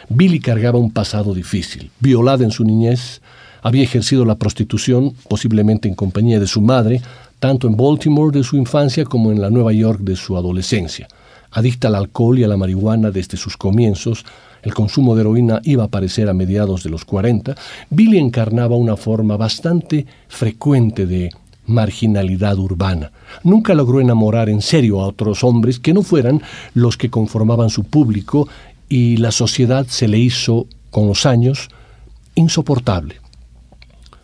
Billy 0.10 0.40
cargaba 0.40 0.80
un 0.80 0.90
pasado 0.90 1.36
difícil. 1.36 1.92
Violada 2.00 2.44
en 2.44 2.50
su 2.50 2.64
niñez, 2.64 3.22
había 3.62 3.84
ejercido 3.84 4.26
la 4.26 4.40
prostitución, 4.40 5.14
posiblemente 5.30 5.88
en 5.88 5.94
compañía 5.94 6.40
de 6.40 6.48
su 6.48 6.62
madre, 6.62 7.04
tanto 7.40 7.68
en 7.68 7.78
Baltimore 7.78 8.36
de 8.36 8.44
su 8.44 8.58
infancia 8.58 9.06
como 9.06 9.32
en 9.32 9.40
la 9.40 9.52
Nueva 9.52 9.72
York 9.72 10.00
de 10.00 10.16
su 10.16 10.36
adolescencia. 10.36 11.08
Adicta 11.52 11.90
al 11.90 11.96
alcohol 11.96 12.40
y 12.40 12.44
a 12.44 12.48
la 12.48 12.58
marihuana 12.58 13.12
desde 13.12 13.38
sus 13.38 13.56
comienzos, 13.56 14.26
el 14.64 14.74
consumo 14.74 15.16
de 15.16 15.22
heroína 15.22 15.62
iba 15.64 15.84
a 15.84 15.88
aparecer 15.88 16.30
a 16.30 16.34
mediados 16.34 16.84
de 16.84 16.90
los 16.90 17.06
40, 17.06 17.56
Billy 17.90 18.18
encarnaba 18.18 18.76
una 18.76 18.98
forma 18.98 19.38
bastante 19.38 20.06
frecuente 20.28 21.06
de 21.06 21.30
marginalidad 21.68 22.58
urbana. 22.58 23.12
Nunca 23.44 23.74
logró 23.74 24.02
enamorar 24.02 24.50
en 24.50 24.62
serio 24.62 25.02
a 25.02 25.08
otros 25.08 25.44
hombres 25.44 25.80
que 25.80 25.94
no 25.94 26.02
fueran 26.02 26.42
los 26.74 26.98
que 26.98 27.10
conformaban 27.10 27.70
su 27.70 27.84
público 27.84 28.48
y 28.90 29.18
la 29.18 29.32
sociedad 29.32 29.86
se 29.88 30.08
le 30.08 30.18
hizo, 30.18 30.68
con 30.90 31.08
los 31.08 31.26
años, 31.26 31.70
insoportable. 32.36 33.16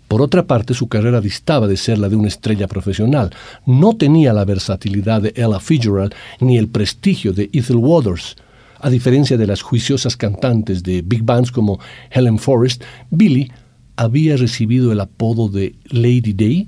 Por 0.07 0.21
otra 0.21 0.45
parte, 0.45 0.73
su 0.73 0.88
carrera 0.88 1.21
distaba 1.21 1.67
de 1.67 1.75
ser 1.75 1.97
la 1.97 2.07
de 2.07 2.15
una 2.15 2.27
estrella 2.27 2.67
profesional. 2.67 3.31
No 3.65 3.97
tenía 3.97 4.31
la 4.31 4.45
versatilidad 4.45 5.23
de 5.23 5.34
Ella 5.36 5.59
Fitzgerald 5.59 6.13
ni 6.39 6.57
el 6.57 6.67
prestigio 6.67 7.34
de 7.34 7.49
Ethel 7.51 7.77
Waters. 7.77 8.36
A 8.84 8.89
diferencia 8.89 9.38
de 9.38 9.47
las 9.47 9.61
juiciosas 9.61 10.17
cantantes 10.17 10.84
de 10.84 11.01
big 11.01 11.23
bands 11.23 11.51
como 11.51 11.79
Helen 12.11 12.38
Forrest, 12.38 12.84
Billy 13.11 13.49
había 13.95 14.36
recibido 14.36 14.91
el 14.91 14.99
apodo 14.99 15.47
de 15.47 15.75
Lady 15.86 16.34
Day 16.34 16.67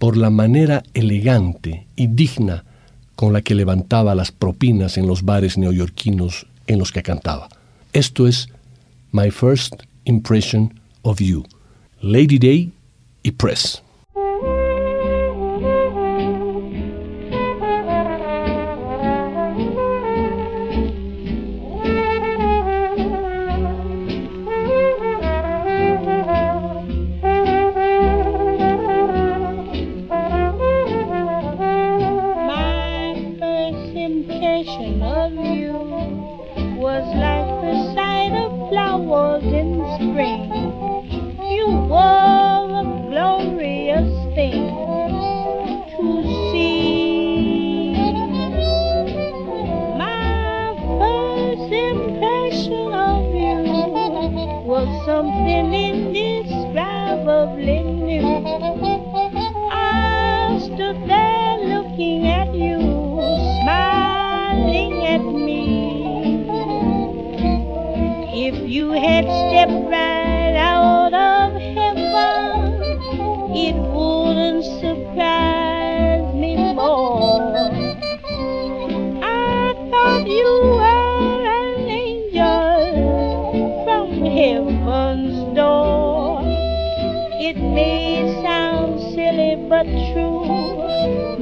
por 0.00 0.16
la 0.16 0.28
manera 0.28 0.82
elegante 0.92 1.86
y 1.94 2.08
digna 2.08 2.64
con 3.14 3.32
la 3.32 3.42
que 3.42 3.54
levantaba 3.54 4.16
las 4.16 4.32
propinas 4.32 4.98
en 4.98 5.06
los 5.06 5.22
bares 5.22 5.56
neoyorquinos 5.56 6.48
en 6.66 6.80
los 6.80 6.90
que 6.90 7.04
cantaba. 7.04 7.48
Esto 7.92 8.26
es 8.26 8.48
My 9.12 9.30
First 9.30 9.84
Impression 10.04 10.80
of 11.02 11.20
You, 11.20 11.44
Lady 12.00 12.40
Day 12.40 12.72
y 13.22 13.30
Press. 13.30 13.84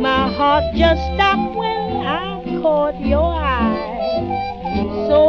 My 0.01 0.33
heart 0.33 0.65
just 0.75 1.03
stopped 1.13 1.57
when 1.57 2.07
I 2.07 2.43
caught 2.63 2.99
your 2.99 3.35
eye. 3.35 5.05
So 5.09 5.21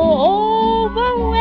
overwhelmed. 0.88 1.40